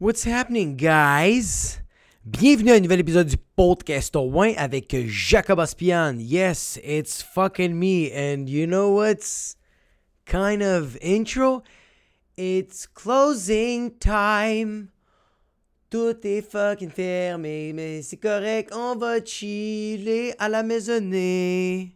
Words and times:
What's 0.00 0.24
happening, 0.24 0.78
guys? 0.78 1.78
Bienvenue 2.24 2.70
à 2.70 2.76
un 2.76 2.80
nouvel 2.80 3.00
épisode 3.00 3.26
du 3.26 3.36
podcast 3.36 4.16
au 4.16 4.32
avec 4.56 4.96
Jacob 5.06 5.60
Aspian. 5.60 6.16
Yes, 6.18 6.80
it's 6.82 7.22
fucking 7.22 7.74
me. 7.74 8.10
And 8.10 8.48
you 8.48 8.66
know 8.66 8.94
what's 8.94 9.56
kind 10.24 10.62
of 10.62 10.96
intro? 11.02 11.62
It's 12.38 12.86
closing 12.86 13.90
time. 13.98 14.88
Tout 15.90 16.16
est 16.24 16.50
fucking 16.50 16.88
fermé, 16.88 17.74
mais 17.74 18.00
c'est 18.00 18.16
correct, 18.16 18.72
on 18.74 18.96
va 18.96 19.22
chiller 19.22 20.32
à 20.38 20.48
la 20.48 20.62
maisonnée. 20.62 21.94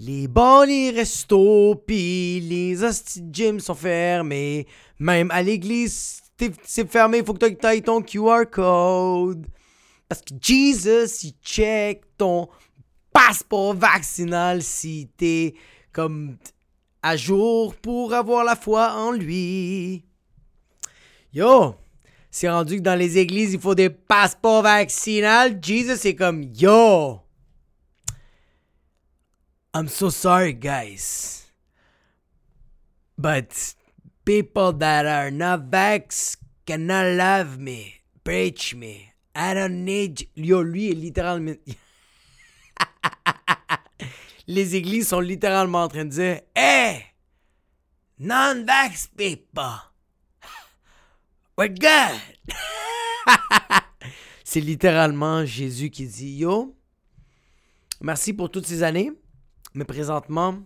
Les 0.00 0.26
bars, 0.26 0.66
les 0.66 0.90
restos, 0.90 1.76
pis 1.86 2.40
les 2.40 2.82
hosties 2.82 3.22
de 3.22 3.32
gym 3.32 3.60
sont 3.60 3.76
fermés. 3.76 4.66
Même 4.98 5.30
à 5.30 5.40
l'église, 5.40 6.20
c'est 6.64 6.90
fermé, 6.90 7.22
faut 7.24 7.34
que 7.34 7.46
tu 7.46 7.66
ailles 7.66 7.82
ton 7.82 8.02
QR 8.02 8.44
code. 8.50 9.46
Parce 10.08 10.22
que 10.22 10.34
Jesus, 10.40 11.24
il 11.24 11.34
check 11.42 12.02
ton 12.16 12.48
passeport 13.12 13.74
vaccinal 13.74 14.62
si 14.62 15.08
t'es 15.16 15.54
comme 15.92 16.36
à 17.02 17.16
jour 17.16 17.74
pour 17.76 18.12
avoir 18.12 18.44
la 18.44 18.56
foi 18.56 18.92
en 18.92 19.12
lui. 19.12 20.04
Yo, 21.32 21.76
c'est 22.30 22.48
rendu 22.48 22.76
que 22.76 22.82
dans 22.82 22.98
les 22.98 23.18
églises, 23.18 23.52
il 23.52 23.60
faut 23.60 23.74
des 23.74 23.90
passeports 23.90 24.62
vaccinales. 24.62 25.58
Jesus, 25.62 25.96
c'est 25.96 26.14
comme 26.14 26.42
yo. 26.42 27.20
I'm 29.72 29.86
so 29.86 30.10
sorry, 30.10 30.52
guys. 30.52 31.52
But 33.16 33.74
people 34.24 34.72
that 34.72 35.06
are 35.06 35.30
not 35.30 35.70
vax 35.70 36.36
cannot 36.70 37.16
love 37.16 37.58
me, 37.58 38.00
preach 38.22 38.76
me. 38.76 39.12
I 39.34 39.54
don't 39.54 39.84
need. 39.84 40.28
Yo, 40.36 40.62
lui 40.62 40.92
est 40.92 40.94
littéralement. 40.94 41.54
Les 44.46 44.76
églises 44.76 45.08
sont 45.08 45.18
littéralement 45.18 45.82
en 45.82 45.88
train 45.88 46.04
de 46.04 46.10
dire 46.10 46.40
Hey! 46.54 47.06
Non-vax 48.20 49.08
people! 49.16 49.80
We're 51.58 51.70
good! 51.70 52.20
C'est 54.44 54.60
littéralement 54.60 55.44
Jésus 55.44 55.90
qui 55.90 56.06
dit 56.06 56.36
Yo, 56.36 56.76
merci 58.00 58.32
pour 58.32 58.48
toutes 58.48 58.66
ces 58.66 58.84
années, 58.84 59.10
mais 59.74 59.84
présentement, 59.84 60.62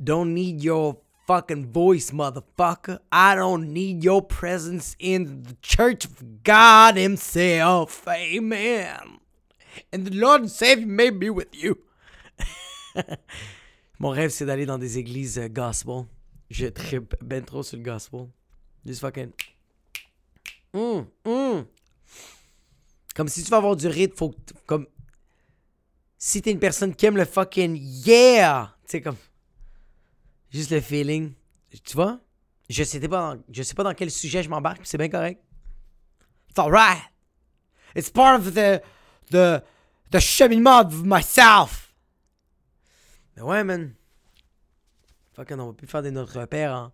don't 0.00 0.34
need 0.34 0.60
your 0.60 1.03
fucking 1.26 1.72
voice, 1.72 2.10
motherfucker. 2.10 2.98
I 3.10 3.34
don't 3.34 3.72
need 3.72 4.04
your 4.04 4.22
presence 4.22 4.96
in 4.98 5.42
the 5.42 5.56
church 5.62 6.04
of 6.04 6.42
God 6.42 6.96
Himself. 6.96 8.06
Amen. 8.08 9.20
And 9.92 10.06
the 10.06 10.14
Lord 10.14 10.42
and 10.42 10.50
Savior 10.50 10.86
may 10.86 11.10
be 11.10 11.30
with 11.30 11.54
you. 11.54 11.78
Mon 13.98 14.10
rêve, 14.10 14.30
c'est 14.30 14.46
d'aller 14.46 14.66
dans 14.66 14.78
des 14.78 14.98
églises 14.98 15.38
euh, 15.38 15.48
gospel. 15.48 16.06
Je 16.50 16.66
tripe 16.66 17.16
ben 17.22 17.44
trop 17.44 17.62
sur 17.62 17.76
le 17.76 17.82
gospel. 17.82 18.28
Juste 18.84 19.00
fucking. 19.00 19.30
Hum, 20.72 21.06
hum. 21.24 21.66
Comme 23.14 23.28
si 23.28 23.42
tu 23.42 23.50
veux 23.50 23.56
avoir 23.56 23.76
du 23.76 23.86
rythme, 23.86 24.16
faut 24.16 24.30
que. 24.30 24.36
Comme. 24.66 24.86
Si 26.18 26.40
t'es 26.40 26.52
une 26.52 26.58
personne 26.58 26.94
qui 26.94 27.06
aime 27.06 27.16
le 27.16 27.24
fucking 27.24 27.76
yeah! 28.06 28.74
Tu 28.84 28.92
sais, 28.92 29.00
comme. 29.00 29.16
Juste 30.54 30.70
le 30.70 30.80
feeling. 30.80 31.34
Tu 31.82 31.94
vois? 31.94 32.20
Je 32.70 32.84
sais 32.84 33.00
pas 33.00 33.34
dans, 33.34 33.42
je 33.50 33.62
sais 33.64 33.74
pas 33.74 33.82
dans 33.82 33.92
quel 33.92 34.10
sujet 34.10 34.44
je 34.44 34.48
m'embarque, 34.48 34.82
c'est 34.84 34.96
bien 34.96 35.08
correct. 35.08 35.42
It's 36.48 36.58
alright! 36.58 37.02
It's 37.96 38.08
part 38.08 38.36
of 38.36 38.54
the. 38.54 38.80
the. 39.30 39.62
the 40.12 40.20
cheminement 40.20 40.86
of 40.86 41.04
myself! 41.04 41.92
Mais 43.36 43.42
ouais, 43.42 43.64
man. 43.64 43.96
Fucking, 45.34 45.58
on 45.58 45.66
va 45.66 45.72
plus 45.72 45.88
faire 45.88 46.02
des 46.02 46.12
notre 46.12 46.38
repères 46.38 46.72
en, 46.72 46.92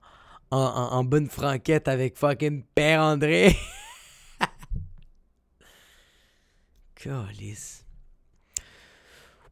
en, 0.50 0.58
en, 0.58 0.92
en 0.94 1.04
bonne 1.04 1.28
franquette 1.28 1.86
avec 1.86 2.16
fucking 2.16 2.64
Père 2.74 3.02
André. 3.02 3.54
Calice. 6.94 7.84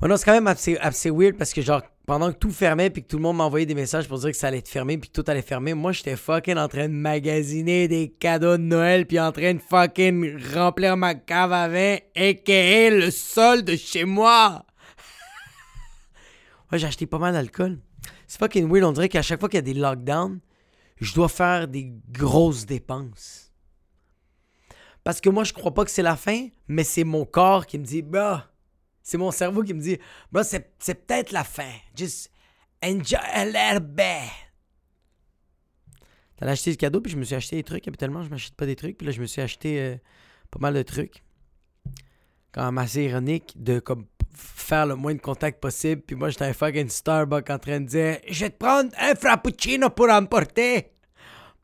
Ouais, 0.00 0.08
non, 0.08 0.16
c'est 0.16 0.24
quand 0.24 0.32
même 0.32 0.46
assez, 0.46 0.78
assez 0.78 1.10
weird 1.10 1.36
parce 1.36 1.52
que, 1.52 1.60
genre, 1.60 1.82
pendant 2.08 2.32
que 2.32 2.38
tout 2.38 2.50
fermait 2.50 2.88
puis 2.88 3.02
que 3.02 3.08
tout 3.08 3.18
le 3.18 3.22
monde 3.22 3.36
m'envoyait 3.36 3.66
des 3.66 3.74
messages 3.74 4.08
pour 4.08 4.18
dire 4.18 4.30
que 4.30 4.36
ça 4.38 4.48
allait 4.48 4.60
être 4.60 4.68
fermé 4.70 4.96
puis 4.96 5.10
que 5.10 5.20
tout 5.20 5.30
allait 5.30 5.42
fermer, 5.42 5.74
moi, 5.74 5.92
j'étais 5.92 6.16
fucking 6.16 6.56
en 6.56 6.66
train 6.66 6.88
de 6.88 6.94
magasiner 6.94 7.86
des 7.86 8.08
cadeaux 8.08 8.56
de 8.56 8.62
Noël 8.62 9.04
puis 9.04 9.20
en 9.20 9.30
train 9.30 9.52
de 9.52 9.58
fucking 9.58 10.42
remplir 10.54 10.96
ma 10.96 11.14
cave 11.14 11.52
à 11.52 11.68
vin, 11.68 11.98
a.k.a. 12.16 12.88
le 12.88 13.10
sol 13.10 13.62
de 13.62 13.76
chez 13.76 14.06
moi. 14.06 14.64
Ouais, 16.72 16.78
j'ai 16.78 16.86
acheté 16.86 17.04
pas 17.04 17.18
mal 17.18 17.34
d'alcool. 17.34 17.78
C'est 18.26 18.38
fucking 18.38 18.70
weird. 18.70 18.84
On 18.84 18.92
dirait 18.92 19.10
qu'à 19.10 19.22
chaque 19.22 19.40
fois 19.40 19.50
qu'il 19.50 19.58
y 19.58 19.60
a 19.60 19.62
des 19.62 19.74
lockdowns, 19.74 20.40
je 21.00 21.14
dois 21.14 21.28
faire 21.28 21.68
des 21.68 21.92
grosses 22.10 22.64
dépenses. 22.64 23.52
Parce 25.04 25.20
que 25.20 25.28
moi, 25.28 25.44
je 25.44 25.52
crois 25.52 25.74
pas 25.74 25.84
que 25.84 25.90
c'est 25.90 26.02
la 26.02 26.16
fin, 26.16 26.48
mais 26.68 26.84
c'est 26.84 27.04
mon 27.04 27.26
corps 27.26 27.66
qui 27.66 27.78
me 27.78 27.84
dit, 27.84 28.00
bah, 28.00 28.50
c'est 29.08 29.16
mon 29.16 29.30
cerveau 29.30 29.62
qui 29.62 29.72
me 29.72 29.80
dit, 29.80 29.98
bah, 30.30 30.44
c'est, 30.44 30.60
peut-être 30.78 31.32
la 31.32 31.42
fin. 31.42 31.72
Just 31.96 32.30
enjoy 32.84 33.80
bit. 33.80 34.04
T'allais 36.36 36.52
acheter 36.52 36.72
le 36.72 36.76
cadeau, 36.76 37.00
puis 37.00 37.10
je 37.10 37.16
me 37.16 37.24
suis 37.24 37.34
acheté 37.34 37.56
des 37.56 37.62
trucs. 37.62 37.88
Habituellement, 37.88 38.22
je 38.22 38.28
m'achète 38.28 38.54
pas 38.54 38.66
des 38.66 38.76
trucs. 38.76 38.98
Puis 38.98 39.06
là, 39.06 39.12
je 39.12 39.22
me 39.22 39.26
suis 39.26 39.40
acheté 39.40 39.80
euh, 39.80 39.96
pas 40.50 40.58
mal 40.58 40.74
de 40.74 40.82
trucs. 40.82 41.22
Quand 42.52 42.66
même 42.66 42.76
assez 42.76 43.04
ironique 43.04 43.54
de 43.56 43.78
comme 43.78 44.04
faire 44.34 44.84
le 44.84 44.94
moins 44.94 45.14
de 45.14 45.22
contact 45.22 45.58
possible. 45.58 46.02
Puis 46.02 46.14
moi, 46.14 46.28
j'étais 46.28 46.44
un 46.44 46.52
fucking 46.52 46.90
Starbucks 46.90 47.48
en 47.48 47.58
train 47.58 47.80
de 47.80 47.86
dire 47.86 48.18
Je 48.28 48.44
vais 48.44 48.50
te 48.50 48.58
prendre 48.58 48.90
un 48.98 49.14
frappuccino 49.14 49.88
pour 49.88 50.10
emporter. 50.10 50.92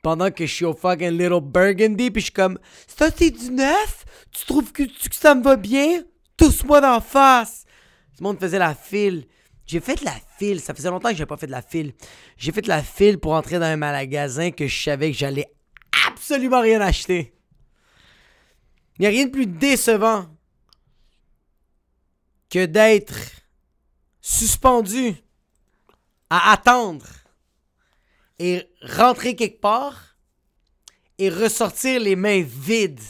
Pendant 0.03 0.31
que 0.31 0.47
je 0.47 0.54
suis 0.54 0.65
au 0.65 0.72
fucking 0.72 1.10
Little 1.10 1.43
Burgundy. 1.43 2.10
Puis 2.10 2.22
je 2.22 2.25
suis 2.25 2.33
comme 2.33 2.59
Ça, 2.87 3.10
c'est 3.15 3.31
du 3.31 3.50
neuf? 3.50 4.06
Tu 4.31 4.47
trouves 4.47 4.72
que 4.72 4.84
ça 5.12 5.34
me 5.34 5.43
va 5.43 5.56
bien? 5.56 6.04
Tousse-moi 6.37 6.81
d'en 6.81 7.00
face. 7.00 7.65
Tout 8.17 8.22
le 8.22 8.25
monde 8.25 8.41
faisait 8.41 8.59
la 8.59 8.75
file. 8.75 9.27
J'ai 9.67 9.81
fait 9.81 10.03
la 10.03 10.15
file. 10.39 10.61
Ça 10.61 10.75
faisait 10.75 10.91
longtemps 10.91 11.11
que 11.11 11.17
j'ai 11.17 11.27
pas 11.27 11.37
fait 11.37 11.47
de 11.47 11.53
la 11.53 11.62
file. 11.62 11.95
J'ai 12.37 12.53
fait 12.53 12.67
la 12.67 12.83
file 12.83 13.19
pour 13.19 13.33
entrer 13.33 13.59
dans 13.59 13.67
un 13.67 13.77
magasin 13.77 14.50
que 14.50 14.67
je 14.67 14.83
savais 14.83 15.11
que 15.11 15.17
j'allais 15.17 15.50
absolument 16.09 16.61
rien 16.61 16.81
acheter. 16.81 17.34
Il 18.99 19.03
n'y 19.03 19.06
a 19.06 19.11
rien 19.11 19.27
de 19.27 19.31
plus 19.31 19.47
décevant 19.47 20.27
que 22.51 22.66
d'être 22.66 23.15
suspendu 24.21 25.16
à 26.31 26.53
attendre 26.53 27.06
et 28.39 28.69
rentrer 28.81 29.34
quelque 29.34 29.61
part 29.61 30.16
et 31.19 31.28
ressortir 31.28 32.01
les 32.01 32.16
mains 32.16 32.43
vides. 32.43 33.01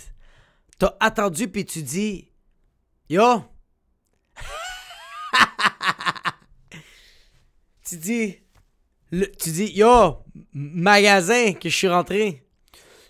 T'as 0.78 0.94
attendu 1.00 1.48
puis 1.48 1.64
tu 1.64 1.82
dis 1.82 2.30
Yo! 3.08 3.44
tu 7.84 7.96
dis 7.96 8.44
tu 9.38 9.50
dis 9.50 9.72
Yo, 9.74 10.24
magasin 10.52 11.52
que 11.54 11.68
je 11.68 11.76
suis 11.76 11.88
rentré. 11.88 12.42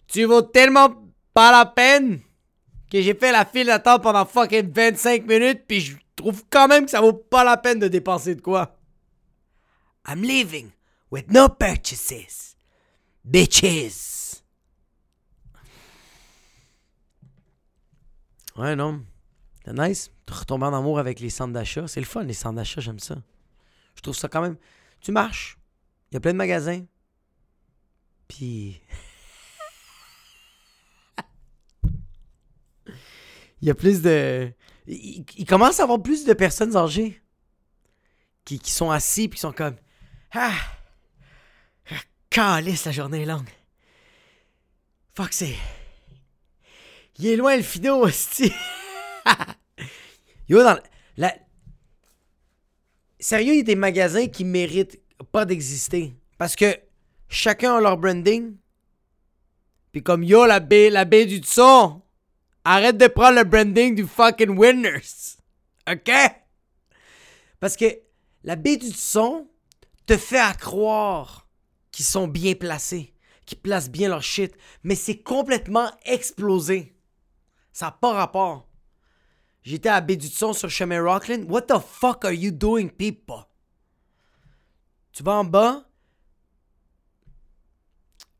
Tu 0.06 0.24
vaux 0.24 0.42
tellement 0.42 0.90
pas 1.32 1.50
la 1.50 1.66
peine 1.66 2.20
que 2.90 3.00
j'ai 3.00 3.14
fait 3.14 3.32
la 3.32 3.44
file 3.44 3.66
d'attente 3.66 4.02
pendant 4.02 4.24
fucking 4.24 4.72
25 4.72 5.26
minutes, 5.26 5.64
puis 5.66 5.80
je 5.80 5.96
trouve 6.16 6.44
quand 6.50 6.68
même 6.68 6.84
que 6.84 6.90
ça 6.90 7.00
vaut 7.00 7.12
pas 7.12 7.44
la 7.44 7.56
peine 7.56 7.78
de 7.78 7.88
dépenser 7.88 8.34
de 8.34 8.40
quoi. 8.40 8.76
I'm 10.06 10.22
leaving 10.22 10.70
with 11.10 11.30
no 11.30 11.48
purchases. 11.48 12.56
Bitches. 13.24 14.42
Ouais, 18.56 18.76
non. 18.76 19.04
C'est 19.64 19.72
nice. 19.72 20.10
Retomber 20.28 20.66
en 20.66 20.74
amour 20.74 20.98
avec 20.98 21.20
les 21.20 21.30
centres 21.30 21.52
d'achat. 21.52 21.88
C'est 21.88 22.00
le 22.00 22.06
fun, 22.06 22.24
les 22.24 22.34
centres 22.34 22.56
d'achat, 22.56 22.80
j'aime 22.80 22.98
ça. 22.98 23.16
Je 23.96 24.02
trouve 24.02 24.16
ça 24.16 24.28
quand 24.28 24.42
même. 24.42 24.56
Tu 25.00 25.12
marches. 25.12 25.58
Il 26.10 26.14
y 26.14 26.18
a 26.18 26.20
plein 26.20 26.32
de 26.32 26.38
magasins. 26.38 26.84
Puis. 28.28 28.80
Il 33.62 33.68
y 33.68 33.70
a 33.70 33.74
plus 33.74 34.02
de. 34.02 34.52
Il, 34.86 35.24
il 35.38 35.46
commence 35.46 35.80
à 35.80 35.84
avoir 35.84 36.02
plus 36.02 36.26
de 36.26 36.34
personnes 36.34 36.76
âgées 36.76 37.22
qui, 38.44 38.58
qui 38.58 38.70
sont 38.70 38.90
assis 38.90 39.28
puis 39.28 39.36
qui 39.36 39.40
sont 39.40 39.52
comme. 39.52 39.76
Ah! 40.32 40.52
ah 41.90 41.94
Calice, 42.28 42.84
la 42.84 42.92
journée 42.92 43.22
est 43.22 43.26
longue. 43.26 43.48
Fuck, 45.14 45.32
c'est. 45.32 45.56
Il 47.18 47.26
est 47.26 47.36
loin 47.36 47.56
le 47.56 47.62
fido, 47.62 47.94
hostie. 48.04 48.52
Yo. 50.48 50.60
Sérieux, 53.18 53.54
il 53.54 53.56
y 53.56 53.60
a 53.60 53.64
des 53.64 53.74
magasins 53.74 54.26
qui 54.26 54.44
méritent 54.44 55.00
pas 55.32 55.46
d'exister. 55.46 56.14
Parce 56.36 56.56
que 56.56 56.78
chacun 57.28 57.76
a 57.76 57.80
leur 57.80 57.96
branding. 57.96 58.56
Puis 59.92 60.02
comme 60.02 60.24
yo, 60.24 60.44
la 60.44 60.60
baie, 60.60 60.90
la 60.90 61.04
du 61.04 61.40
son, 61.42 62.02
arrête 62.64 62.98
de 62.98 63.06
prendre 63.06 63.38
le 63.38 63.44
branding 63.44 63.94
du 63.94 64.06
fucking 64.06 64.58
Winners. 64.58 65.38
OK? 65.90 66.10
Parce 67.60 67.76
que 67.76 67.86
la 68.42 68.56
baie 68.56 68.76
du 68.76 68.90
son 68.90 69.48
te 70.04 70.16
fait 70.16 70.38
à 70.38 70.52
croire 70.52 71.48
qu'ils 71.92 72.04
sont 72.04 72.28
bien 72.28 72.54
placés, 72.54 73.14
qu'ils 73.46 73.58
placent 73.58 73.90
bien 73.90 74.08
leur 74.08 74.22
shit, 74.22 74.54
mais 74.82 74.96
c'est 74.96 75.22
complètement 75.22 75.90
explosé. 76.04 76.94
Ça 77.72 77.86
n'a 77.86 77.92
pas 77.92 78.12
rapport. 78.12 78.68
J'étais 79.64 79.88
à 79.88 80.02
baie 80.02 80.16
du 80.16 80.28
son 80.28 80.52
sur 80.52 80.68
chemin 80.68 81.02
Rockland. 81.02 81.50
What 81.50 81.62
the 81.62 81.80
fuck 81.80 82.24
are 82.26 82.32
you 82.32 82.50
doing, 82.50 82.88
people? 82.90 83.46
Tu 85.12 85.22
vas 85.22 85.32
en 85.32 85.44
bas? 85.44 85.88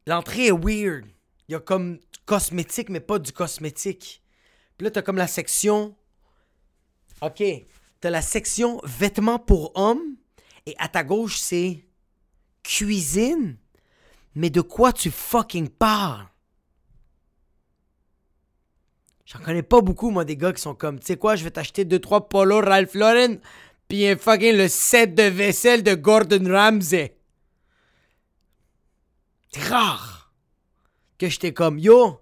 L'entrée 0.07 0.47
est 0.47 0.53
weird. 0.53 1.07
Il 1.49 1.53
y 1.53 1.55
a 1.55 1.61
comme 1.61 1.99
cosmétique, 2.27 2.91
mais 2.91 3.01
pas 3.01 3.19
du 3.19 3.33
cosmétique. 3.33 4.23
Puis 4.77 4.85
là, 4.85 4.91
t'as 4.91 5.01
comme 5.01 5.17
la 5.17 5.27
section. 5.27 5.97
Ok. 7.23 7.43
T'as 8.01 8.11
la 8.11 8.23
section 8.23 8.81
vêtements 8.85 9.39
pour 9.39 9.73
hommes. 9.77 10.17
Et 10.67 10.75
à 10.79 10.89
ta 10.89 11.05
gauche, 11.05 11.39
c'est 11.39 11.87
cuisine. 12.63 13.57
Mais 14.35 14.51
de 14.51 14.61
quoi 14.61 14.93
tu 14.93 15.11
fucking 15.11 15.71
parles? 15.71 16.27
J'en 19.27 19.39
connais 19.39 19.63
pas 19.63 19.81
beaucoup, 19.81 20.11
moi, 20.11 20.25
des 20.25 20.37
gars 20.37 20.53
qui 20.53 20.61
sont 20.61 20.75
comme, 20.75 21.01
tu 21.01 21.07
sais 21.07 21.17
quoi, 21.17 21.35
je 21.37 21.45
vais 21.45 21.51
t'acheter 21.51 21.85
2-3 21.85 22.29
polos 22.29 22.65
Ralph 22.65 22.95
Lauren, 22.95 23.39
puis 23.89 24.07
un 24.07 24.17
fucking 24.17 24.57
le 24.57 24.69
set 24.69 25.15
de 25.15 25.23
vaisselle 25.23 25.83
de 25.83 25.95
Gordon 25.95 26.47
Ramsay. 26.47 27.17
C'est 29.53 29.63
rare 29.63 30.33
que 31.19 31.29
j'étais 31.29 31.55
comme, 31.55 31.79
yo, 31.79 32.21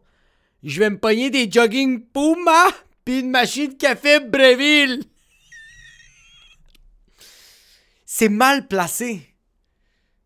je 0.63 0.79
vais 0.79 0.91
me 0.91 0.99
pogner 0.99 1.31
des 1.31 1.51
jogging 1.51 2.05
Puma, 2.07 2.69
puis 3.05 3.21
une 3.21 3.31
machine 3.31 3.77
café 3.77 4.21
Breville. 4.21 5.03
C'est 8.07 8.29
mal 8.29 8.69
placé. 8.69 9.27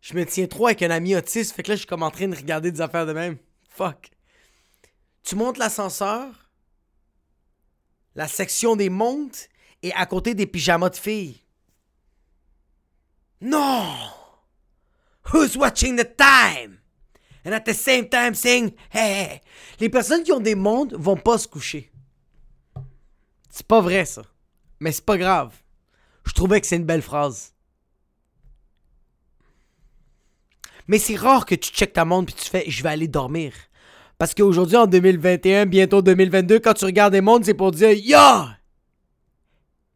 Je 0.03 0.15
me 0.15 0.27
tiens 0.27 0.47
trop 0.47 0.67
avec 0.67 0.83
un 0.83 0.91
ami 0.91 1.17
autiste, 1.17 1.55
fait 1.55 1.63
que 1.63 1.71
là, 1.71 1.77
je 1.77 1.81
suis 1.81 1.87
comme 1.87 2.03
en 2.03 2.11
train 2.11 2.29
de 2.29 2.37
regarder 2.37 2.71
des 2.71 2.81
affaires 2.83 3.07
de 3.07 3.13
même. 3.13 3.39
Fuck. 3.71 4.11
Tu 5.23 5.37
montes 5.37 5.59
l'ascenseur, 5.59 6.46
la 8.17 8.27
section 8.27 8.75
des 8.75 8.91
montes 8.91 9.49
et 9.83 9.93
à 9.93 10.07
côté 10.07 10.35
des 10.35 10.47
pyjamas 10.47 10.91
de 10.91 10.97
filles. 10.97 11.41
Non! 13.41 13.95
Who's 15.33 15.57
watching 15.57 15.97
the 15.97 16.17
time? 16.17 16.79
And 17.45 17.53
at 17.53 17.61
the 17.61 17.75
same 17.75 18.09
time 18.09 18.35
saying, 18.35 18.73
hey, 18.93 19.41
les 19.79 19.89
personnes 19.89 20.25
qui 20.25 20.33
ont 20.33 20.41
des 20.41 20.55
montres 20.55 20.99
vont 20.99 21.17
pas 21.17 21.39
se 21.39 21.47
coucher. 21.47 21.93
C'est 23.51 23.67
pas 23.67 23.81
vrai 23.81 24.05
ça. 24.05 24.23
Mais 24.81 24.93
c'est 24.93 25.05
pas 25.05 25.19
grave. 25.19 25.55
Je 26.25 26.33
trouvais 26.33 26.61
que 26.61 26.67
c'est 26.67 26.77
une 26.77 26.85
belle 26.85 27.03
phrase. 27.03 27.55
Mais 30.89 30.99
c'est 30.99 31.17
rare 31.17 31.47
que 31.47 31.55
tu 31.55 31.71
checkes 31.71 31.93
ta 31.93 32.05
montre 32.05 32.33
puis 32.33 32.43
tu 32.43 32.51
fais 32.51 32.69
je 32.69 32.83
vais 32.83 32.89
aller 32.89 33.09
dormir. 33.09 33.53
Parce 34.19 34.35
qu'aujourd'hui, 34.35 34.77
en 34.77 34.87
2021, 34.87 35.67
bientôt 35.67 36.01
2022, 36.01 36.59
quand 36.61 36.75
tu 36.75 36.87
regardes 36.87 37.13
des 37.13 37.21
montres, 37.21 37.45
c'est 37.47 37.55
pour 37.55 37.71
dire 37.71 37.93
Yo! 37.93 38.47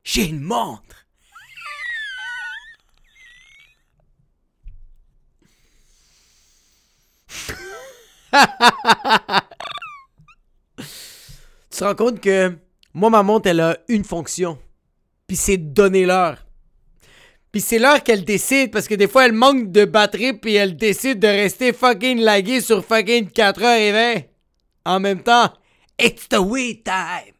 J'ai 0.04 0.28
une 0.28 0.40
montre! 0.40 1.06
tu 11.70 11.78
te 11.78 11.84
rends 11.84 11.94
compte 11.94 12.20
que 12.20 12.56
moi, 12.94 13.10
ma 13.10 13.22
montre, 13.22 13.48
elle 13.48 13.60
a 13.60 13.78
une 13.88 14.04
fonction. 14.04 14.58
Puis 15.26 15.36
c'est 15.36 15.56
donner 15.56 16.06
l'heure. 16.06 16.44
Puis 17.52 17.60
c'est 17.60 17.78
l'heure 17.78 18.02
qu'elle 18.02 18.24
décide, 18.24 18.70
parce 18.70 18.86
que 18.86 18.94
des 18.94 19.08
fois, 19.08 19.26
elle 19.26 19.32
manque 19.32 19.72
de 19.72 19.84
batterie, 19.84 20.34
puis 20.34 20.54
elle 20.54 20.76
décide 20.76 21.18
de 21.18 21.26
rester 21.26 21.72
fucking 21.72 22.20
laguée 22.20 22.60
sur 22.60 22.84
fucking 22.84 23.28
4h20. 23.28 24.26
En 24.84 25.00
même 25.00 25.22
temps, 25.22 25.52
it's 26.00 26.28
the 26.28 26.38
weed 26.38 26.84
time. 26.84 27.34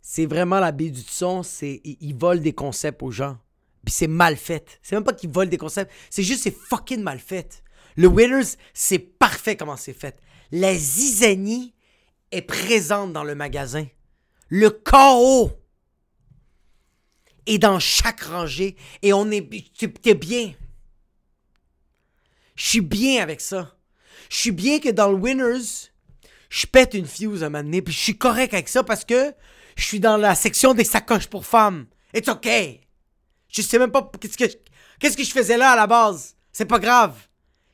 C'est 0.00 0.26
vraiment 0.26 0.58
la 0.58 0.72
bille 0.72 0.90
du 0.90 1.02
son, 1.02 1.42
c'est 1.42 1.80
ils 1.84 2.16
volent 2.16 2.40
des 2.40 2.52
concepts 2.52 3.02
aux 3.02 3.12
gens. 3.12 3.38
Puis 3.84 3.94
c'est 3.94 4.08
mal 4.08 4.36
fait. 4.36 4.80
C'est 4.82 4.96
même 4.96 5.04
pas 5.04 5.12
qu'ils 5.12 5.30
volent 5.30 5.48
des 5.48 5.56
concepts, 5.56 5.92
c'est 6.08 6.22
juste 6.22 6.42
c'est 6.42 6.56
fucking 6.56 7.02
mal 7.02 7.20
fait. 7.20 7.62
Le 7.96 8.08
Winners, 8.08 8.56
c'est 8.74 8.98
parfait 8.98 9.56
comment 9.56 9.76
c'est 9.76 9.92
fait. 9.92 10.20
La 10.50 10.74
zizanie 10.74 11.74
est 12.32 12.42
présente 12.42 13.12
dans 13.12 13.24
le 13.24 13.34
magasin. 13.34 13.86
Le 14.48 14.70
chaos 14.70 15.52
est 17.46 17.58
dans 17.58 17.78
chaque 17.78 18.22
rangée 18.22 18.76
et 19.02 19.12
on 19.12 19.30
est. 19.30 19.48
T'es 20.02 20.14
bien. 20.14 20.54
Je 22.56 22.66
suis 22.66 22.80
bien 22.80 23.22
avec 23.22 23.40
ça. 23.40 23.76
Je 24.28 24.36
suis 24.36 24.52
bien 24.52 24.80
que 24.80 24.90
dans 24.90 25.08
le 25.08 25.16
Winners, 25.16 25.90
je 26.50 26.66
pète 26.66 26.94
une 26.94 27.06
fuse 27.06 27.42
à 27.42 27.46
un 27.46 27.50
moment 27.50 27.64
donné, 27.64 27.82
puis 27.82 27.94
je 27.94 27.98
suis 27.98 28.18
correct 28.18 28.52
avec 28.54 28.68
ça 28.68 28.82
parce 28.82 29.04
que 29.04 29.34
je 29.76 29.84
suis 29.84 30.00
dans 30.00 30.16
la 30.16 30.34
section 30.34 30.74
des 30.74 30.84
sacoches 30.84 31.28
pour 31.28 31.46
femmes. 31.46 31.86
It's 32.14 32.28
okay. 32.28 32.82
Je 33.48 33.62
sais 33.62 33.78
même 33.78 33.90
pas 33.90 34.10
qu'est-ce 34.20 34.36
que, 34.36 34.44
qu'est-ce 34.98 35.16
que 35.16 35.24
je 35.24 35.30
faisais 35.30 35.56
là 35.56 35.72
à 35.72 35.76
la 35.76 35.86
base. 35.86 36.36
C'est 36.52 36.66
pas 36.66 36.78
grave. 36.78 37.16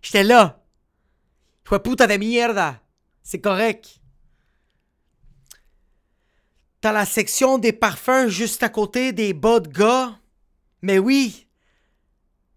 J'étais 0.03 0.25
là. 0.25 0.63
Fue 1.65 1.83
puta 1.83 2.07
de 2.07 2.17
mierda. 2.17 2.81
C'est 3.23 3.41
correct. 3.41 4.01
T'as 6.81 6.93
la 6.93 7.07
section 7.07 7.59
des 7.59 7.73
parfums 7.73 8.29
juste 8.29 8.63
à 8.63 8.69
côté 8.69 9.13
des 9.13 9.33
bas 9.33 9.61
de 9.61 9.69
gars? 9.69 10.19
Mais 10.83 10.99
oui. 10.99 11.49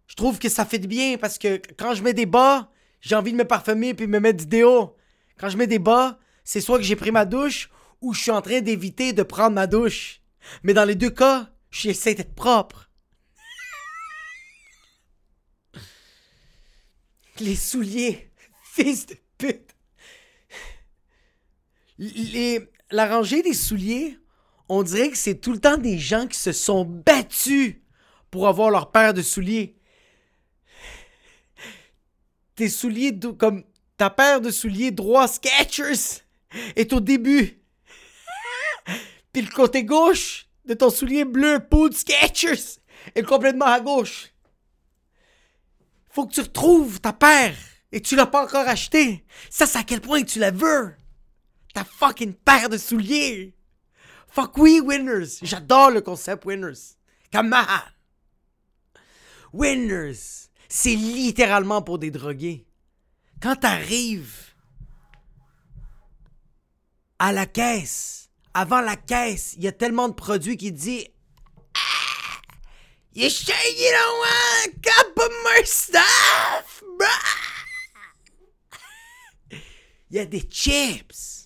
Je 0.07 0.15
trouve 0.15 0.39
que 0.39 0.49
ça 0.49 0.65
fait 0.65 0.79
bien 0.79 1.17
parce 1.17 1.37
que 1.37 1.61
quand 1.77 1.93
je 1.93 2.03
mets 2.03 2.13
des 2.13 2.25
bas, 2.25 2.71
j'ai 3.01 3.15
envie 3.15 3.31
de 3.31 3.37
me 3.37 3.45
parfumer 3.45 3.93
puis 3.93 4.07
me 4.07 4.19
mettre 4.19 4.39
du 4.39 4.45
déo. 4.45 4.95
Quand 5.37 5.49
je 5.49 5.57
mets 5.57 5.67
des 5.67 5.79
bas, 5.79 6.19
c'est 6.43 6.61
soit 6.61 6.77
que 6.77 6.83
j'ai 6.83 6.95
pris 6.95 7.11
ma 7.11 7.25
douche 7.25 7.69
ou 8.01 8.13
je 8.13 8.21
suis 8.21 8.31
en 8.31 8.41
train 8.41 8.61
d'éviter 8.61 9.13
de 9.13 9.23
prendre 9.23 9.55
ma 9.55 9.67
douche. 9.67 10.21
Mais 10.63 10.73
dans 10.73 10.85
les 10.85 10.95
deux 10.95 11.09
cas, 11.09 11.49
j'essaie 11.71 12.15
d'être 12.15 12.35
propre. 12.35 12.89
Les 17.39 17.55
souliers, 17.55 18.31
fils 18.63 19.05
de 19.05 19.15
pute. 19.37 19.75
Les, 21.97 22.69
la 22.91 23.07
rangée 23.07 23.41
des 23.41 23.53
souliers, 23.53 24.17
on 24.67 24.83
dirait 24.83 25.09
que 25.09 25.17
c'est 25.17 25.39
tout 25.41 25.51
le 25.51 25.59
temps 25.59 25.77
des 25.77 25.97
gens 25.97 26.27
qui 26.27 26.37
se 26.37 26.51
sont 26.51 26.85
battus 26.85 27.75
pour 28.31 28.47
avoir 28.47 28.69
leur 28.69 28.91
paire 28.91 29.13
de 29.13 29.21
souliers. 29.21 29.75
Tes 32.55 32.69
souliers, 32.69 33.17
comme 33.37 33.63
ta 33.97 34.09
paire 34.09 34.41
de 34.41 34.51
souliers 34.51 34.91
droit 34.91 35.27
Skechers 35.27 36.23
est 36.75 36.93
au 36.93 36.99
début. 36.99 37.61
Puis 39.33 39.41
le 39.41 39.51
côté 39.51 39.83
gauche 39.83 40.47
de 40.65 40.73
ton 40.73 40.89
soulier 40.89 41.25
bleu 41.25 41.59
poudre 41.59 41.95
Skechers 41.95 42.79
est 43.15 43.23
complètement 43.23 43.65
à 43.65 43.79
gauche. 43.79 44.33
Faut 46.09 46.25
que 46.25 46.33
tu 46.33 46.41
retrouves 46.41 46.99
ta 46.99 47.13
paire 47.13 47.55
et 47.91 48.01
tu 48.01 48.15
l'as 48.15 48.25
pas 48.25 48.43
encore 48.43 48.67
acheté. 48.67 49.25
Ça, 49.49 49.65
c'est 49.65 49.77
à 49.79 49.83
quel 49.83 50.01
point 50.01 50.23
tu 50.23 50.39
la 50.39 50.51
veux? 50.51 50.93
Ta 51.73 51.83
fucking 51.83 52.33
paire 52.33 52.69
de 52.69 52.77
souliers. 52.77 53.55
Fuck 54.27 54.57
oui, 54.57 54.79
Winners. 54.79 55.39
J'adore 55.41 55.91
le 55.91 56.01
concept 56.01 56.45
Winners. 56.45 56.95
Come 57.31 57.53
on. 57.53 58.99
Winners. 59.53 60.49
C'est 60.67 60.95
littéralement 60.95 61.81
pour 61.81 61.97
des 61.97 62.11
drogués. 62.11 62.67
Quand 63.41 63.55
t'arrives 63.55 64.53
à 67.17 67.31
la 67.31 67.45
caisse, 67.45 68.29
avant 68.53 68.81
la 68.81 68.95
caisse, 68.95 69.53
il 69.57 69.63
y 69.63 69.67
a 69.67 69.71
tellement 69.71 70.09
de 70.09 70.13
produits 70.13 70.57
qui 70.57 70.71
disent 70.71 71.07
ah, 71.75 72.41
You 73.15 73.29
sure 73.29 73.55
you 73.77 73.91
don't 73.91 74.19
want 74.19 74.75
a 74.85 75.29
more 75.43 75.65
stuff, 75.65 76.83
Il 80.11 80.17
y 80.17 80.19
a 80.19 80.25
des 80.25 80.41
chips. 80.41 81.38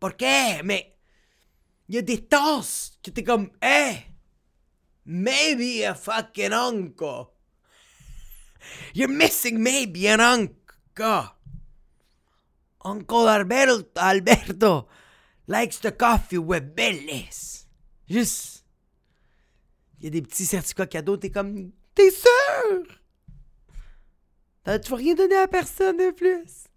Pourquoi? 0.00 0.62
Mais 0.64 0.96
il 1.88 1.96
y 1.96 2.02
des 2.02 2.26
tasses 2.26 2.98
que 3.02 3.10
t'es 3.10 3.22
comme, 3.22 3.50
hey, 3.60 4.06
maybe 5.04 5.84
a 5.84 5.94
fucking 5.94 6.52
uncle. 6.52 7.26
You're 8.94 9.08
missing 9.08 9.62
maybe 9.62 10.08
an 10.08 10.20
uncle. 10.20 11.36
Uncle 12.82 13.28
Alberto, 13.28 13.84
Alberto 13.96 14.88
likes 15.46 15.78
the 15.80 15.92
coffee 15.92 16.38
with 16.38 16.74
Baileys. 16.74 17.66
Juste. 18.08 18.64
Il 19.98 20.04
y 20.04 20.06
a 20.06 20.10
des 20.10 20.22
petits 20.22 20.46
certificats 20.46 20.86
cadeaux, 20.86 21.18
t'es 21.18 21.30
comme, 21.30 21.72
t'es 21.94 22.10
sûr? 22.10 22.84
Tu 24.64 24.90
vas 24.90 24.96
rien 24.96 25.14
donner 25.14 25.36
à 25.36 25.48
personne 25.48 25.96
de 25.98 26.10
plus? 26.12 26.68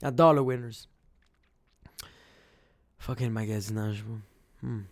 J'adore 0.00 0.32
le 0.32 0.40
Winners. 0.40 0.88
Fucking 2.98 3.30
magasinage, 3.30 4.04
moi. 4.04 4.18
Hmm. 4.62 4.82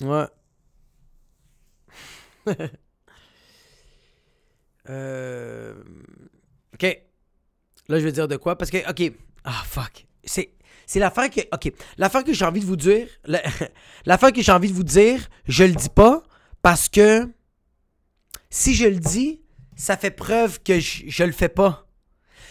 Ouais. 0.00 0.26
euh... 4.88 5.74
Ok. 6.74 6.82
Là, 7.88 7.98
je 7.98 8.04
vais 8.04 8.12
dire 8.12 8.28
de 8.28 8.36
quoi? 8.36 8.56
Parce 8.56 8.70
que, 8.70 8.88
ok. 8.88 9.12
Ah, 9.44 9.62
fuck. 9.66 10.06
C'est. 10.24 10.52
C'est 10.86 10.98
l'affaire 10.98 11.30
que. 11.30 11.40
Ok. 11.52 11.72
L'affaire 11.98 12.24
que 12.24 12.32
j'ai 12.32 12.44
envie 12.44 12.60
de 12.60 12.66
vous 12.66 12.76
dire. 12.76 13.08
L'affaire 14.06 14.32
que 14.32 14.42
j'ai 14.42 14.52
envie 14.52 14.68
de 14.68 14.74
vous 14.74 14.84
dire, 14.84 15.28
je 15.46 15.64
le 15.64 15.72
dis 15.72 15.88
pas 15.88 16.22
parce 16.62 16.88
que. 16.88 17.28
Si 18.50 18.74
je 18.74 18.86
le 18.86 19.00
dis, 19.00 19.42
ça 19.76 19.96
fait 19.96 20.12
preuve 20.12 20.62
que 20.62 20.78
je, 20.78 21.04
je 21.08 21.24
le 21.24 21.32
fais 21.32 21.48
pas. 21.48 21.88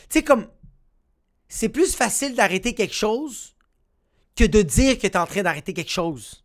Tu 0.09 0.19
sais, 0.19 0.23
comme. 0.23 0.47
C'est 1.47 1.69
plus 1.69 1.95
facile 1.95 2.35
d'arrêter 2.35 2.73
quelque 2.73 2.95
chose 2.95 3.52
que 4.35 4.45
de 4.45 4.61
dire 4.61 4.95
que 4.95 5.01
tu 5.01 5.07
es 5.07 5.17
en 5.17 5.25
train 5.25 5.43
d'arrêter 5.43 5.73
quelque 5.73 5.91
chose. 5.91 6.43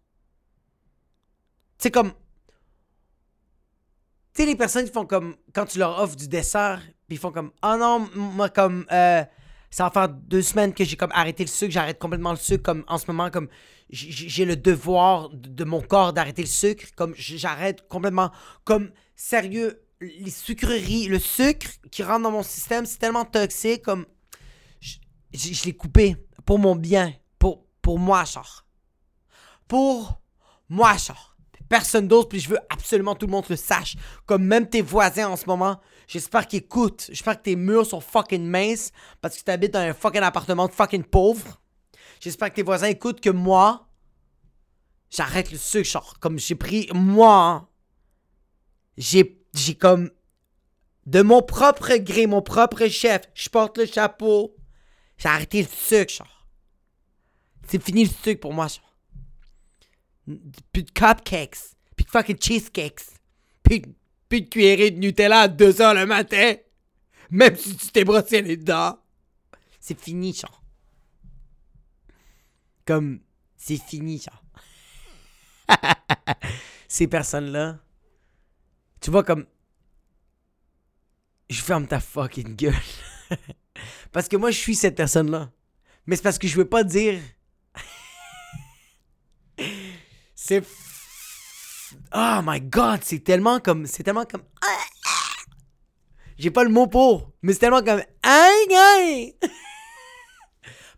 Sais, 1.78 1.90
comme. 1.90 2.12
Tu 4.34 4.42
sais, 4.42 4.46
les 4.46 4.56
personnes 4.56 4.84
qui 4.84 4.92
font 4.92 5.06
comme. 5.06 5.36
Quand 5.54 5.66
tu 5.66 5.78
leur 5.78 5.98
offres 5.98 6.16
du 6.16 6.28
dessert, 6.28 6.80
puis 7.06 7.16
ils 7.16 7.18
font 7.18 7.32
comme. 7.32 7.52
Oh 7.62 7.76
non, 7.78 8.08
moi, 8.14 8.48
comme. 8.48 8.84
Euh, 8.92 9.24
ça 9.70 9.84
va 9.84 9.90
faire 9.90 10.08
deux 10.08 10.42
semaines 10.42 10.72
que 10.72 10.84
j'ai 10.84 10.96
comme 10.96 11.12
arrêté 11.12 11.44
le 11.44 11.48
sucre, 11.48 11.72
j'arrête 11.72 11.98
complètement 11.98 12.30
le 12.30 12.38
sucre, 12.38 12.62
comme 12.62 12.84
en 12.88 12.98
ce 12.98 13.06
moment, 13.06 13.30
comme 13.30 13.48
j'ai 13.90 14.44
le 14.44 14.56
devoir 14.56 15.30
de 15.30 15.64
mon 15.64 15.80
corps 15.80 16.12
d'arrêter 16.12 16.42
le 16.42 16.48
sucre, 16.48 16.86
comme 16.96 17.14
j'arrête 17.16 17.86
complètement, 17.88 18.30
comme 18.64 18.90
sérieux, 19.14 19.82
les 20.00 20.30
sucreries, 20.30 21.06
le 21.08 21.18
sucre 21.18 21.68
qui 21.90 22.02
rentre 22.02 22.22
dans 22.22 22.30
mon 22.30 22.42
système, 22.42 22.86
c'est 22.86 22.98
tellement 22.98 23.24
toxique, 23.24 23.82
comme 23.82 24.06
je, 24.80 25.64
l'ai 25.64 25.74
coupé 25.74 26.16
pour 26.44 26.58
mon 26.58 26.76
bien, 26.76 27.12
pour, 27.88 27.98
moi, 27.98 28.22
genre. 28.26 28.66
Pour 29.66 30.20
moi, 30.68 30.94
genre. 30.98 31.38
Personne 31.70 32.06
d'autre, 32.06 32.28
puis 32.28 32.38
je 32.38 32.50
veux 32.50 32.58
absolument 32.68 33.14
tout 33.14 33.24
le 33.24 33.32
monde 33.32 33.46
le 33.48 33.56
sache. 33.56 33.96
Comme 34.26 34.44
même 34.44 34.68
tes 34.68 34.82
voisins 34.82 35.30
en 35.30 35.36
ce 35.36 35.46
moment. 35.46 35.80
J'espère 36.06 36.46
qu'ils 36.46 36.58
écoutent. 36.58 37.06
J'espère 37.08 37.38
que 37.38 37.44
tes 37.44 37.56
murs 37.56 37.86
sont 37.86 38.02
fucking 38.02 38.44
minces 38.44 38.92
parce 39.22 39.38
que 39.38 39.44
tu 39.44 39.50
habites 39.50 39.72
dans 39.72 39.78
un 39.78 39.94
fucking 39.94 40.20
appartement 40.20 40.66
de 40.66 40.72
fucking 40.72 41.02
pauvre. 41.02 41.62
J'espère 42.20 42.50
que 42.50 42.56
tes 42.56 42.62
voisins 42.62 42.88
écoutent 42.88 43.22
que 43.22 43.30
moi, 43.30 43.88
j'arrête 45.08 45.50
le 45.50 45.56
sucre. 45.56 45.88
Genre, 45.88 46.18
comme 46.20 46.38
j'ai 46.38 46.56
pris, 46.56 46.90
moi, 46.92 47.70
j'ai, 48.98 49.42
j'ai 49.54 49.76
comme, 49.76 50.10
de 51.06 51.22
mon 51.22 51.40
propre 51.40 51.96
gré, 51.96 52.26
mon 52.26 52.42
propre 52.42 52.86
chef, 52.88 53.22
je 53.32 53.48
porte 53.48 53.78
le 53.78 53.86
chapeau. 53.86 54.54
J'ai 55.16 55.30
arrêté 55.30 55.62
le 55.62 55.68
sucre, 55.68 56.12
genre. 56.12 56.37
C'est 57.68 57.82
fini 57.82 58.04
le 58.04 58.10
sucre 58.10 58.40
pour 58.40 58.54
moi. 58.54 58.66
Plus 60.72 60.82
de 60.82 60.90
cupcakes. 60.90 61.58
Plus 61.96 62.04
de 62.04 62.10
fucking 62.10 62.40
cheesecakes. 62.40 63.04
Plus, 63.62 63.80
de 63.80 64.38
cuillerée 64.48 64.90
de 64.90 64.98
Nutella 64.98 65.42
à 65.42 65.48
2h 65.48 65.94
le 65.94 66.06
matin. 66.06 66.54
Même 67.30 67.56
si 67.56 67.76
tu 67.76 67.88
t'es 67.88 68.04
brossé 68.04 68.42
les 68.42 68.56
dents. 68.56 68.98
C'est 69.80 69.98
fini, 69.98 70.32
genre. 70.32 70.62
Comme, 72.86 73.20
c'est 73.56 73.76
fini, 73.76 74.20
genre. 74.20 74.42
Ces 76.88 77.06
personnes-là. 77.06 77.78
Tu 79.00 79.10
vois, 79.10 79.24
comme. 79.24 79.46
Je 81.50 81.62
ferme 81.62 81.86
ta 81.86 82.00
fucking 82.00 82.56
gueule. 82.56 82.74
Parce 84.12 84.28
que 84.28 84.36
moi, 84.36 84.50
je 84.50 84.58
suis 84.58 84.74
cette 84.74 84.96
personne-là. 84.96 85.50
Mais 86.06 86.16
c'est 86.16 86.22
parce 86.22 86.38
que 86.38 86.48
je 86.48 86.56
veux 86.56 86.68
pas 86.68 86.84
dire. 86.84 87.20
C'est. 90.48 90.62
Oh 92.14 92.40
my 92.42 92.60
god, 92.60 93.00
c'est 93.02 93.20
tellement 93.20 93.60
comme. 93.60 93.86
C'est 93.86 94.02
tellement 94.02 94.24
comme. 94.24 94.42
J'ai 96.38 96.50
pas 96.50 96.64
le 96.64 96.70
mot 96.70 96.86
pour, 96.86 97.32
mais 97.42 97.52
c'est 97.52 97.58
tellement 97.58 97.82
comme. 97.82 98.02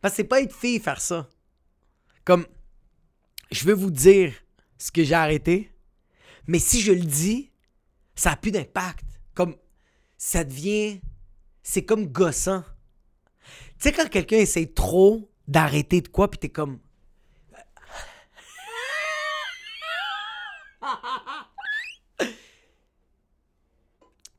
Parce 0.00 0.12
que 0.12 0.16
c'est 0.16 0.24
pas 0.24 0.40
être 0.40 0.54
fille 0.54 0.78
faire 0.78 1.00
ça. 1.00 1.28
Comme. 2.24 2.46
Je 3.50 3.64
veux 3.64 3.74
vous 3.74 3.90
dire 3.90 4.32
ce 4.78 4.92
que 4.92 5.02
j'ai 5.02 5.14
arrêté, 5.14 5.72
mais 6.46 6.60
si 6.60 6.80
je 6.80 6.92
le 6.92 7.00
dis, 7.00 7.50
ça 8.14 8.32
a 8.32 8.36
plus 8.36 8.52
d'impact. 8.52 9.04
Comme. 9.34 9.56
Ça 10.16 10.44
devient 10.44 11.00
c'est 11.62 11.84
comme 11.84 12.06
gossant. 12.06 12.62
Tu 13.78 13.88
sais, 13.88 13.92
quand 13.92 14.08
quelqu'un 14.08 14.38
essaie 14.38 14.66
trop 14.66 15.30
d'arrêter 15.48 16.00
de 16.00 16.08
quoi, 16.08 16.30
puis 16.30 16.38
t'es 16.38 16.48
comme. 16.48 16.78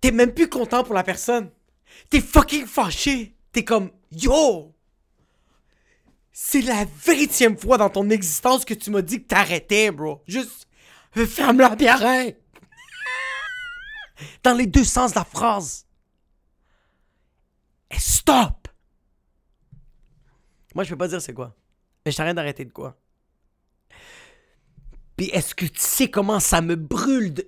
T'es 0.01 0.11
même 0.11 0.33
plus 0.33 0.49
content 0.49 0.83
pour 0.83 0.95
la 0.95 1.03
personne. 1.03 1.51
T'es 2.09 2.21
fucking 2.21 2.65
fâché. 2.65 3.35
T'es 3.51 3.63
comme, 3.63 3.91
yo! 4.11 4.75
C'est 6.31 6.61
la 6.61 6.85
vingtième 6.85 7.57
fois 7.57 7.77
dans 7.77 7.89
ton 7.89 8.09
existence 8.09 8.65
que 8.65 8.73
tu 8.73 8.89
m'as 8.89 9.01
dit 9.01 9.21
que 9.21 9.27
t'arrêtais, 9.27 9.91
bro. 9.91 10.23
Juste, 10.27 10.67
ferme 11.13 11.59
la 11.59 11.75
bière. 11.75 11.99
Dans 14.43 14.53
les 14.53 14.65
deux 14.65 14.83
sens 14.83 15.11
de 15.11 15.19
la 15.19 15.25
phrase. 15.25 15.85
Stop! 17.97 18.67
Moi, 20.73 20.83
je 20.83 20.89
peux 20.89 20.97
pas 20.97 21.07
dire 21.07 21.21
c'est 21.21 21.33
quoi. 21.33 21.55
Mais 22.05 22.11
je 22.11 22.33
d'arrêter 22.33 22.65
de 22.65 22.71
quoi. 22.71 22.97
Est-ce 25.29 25.55
que 25.55 25.65
tu 25.65 25.79
sais 25.79 26.09
comment 26.09 26.39
ça 26.39 26.61
me 26.61 26.75
brûle 26.75 27.33
de... 27.33 27.47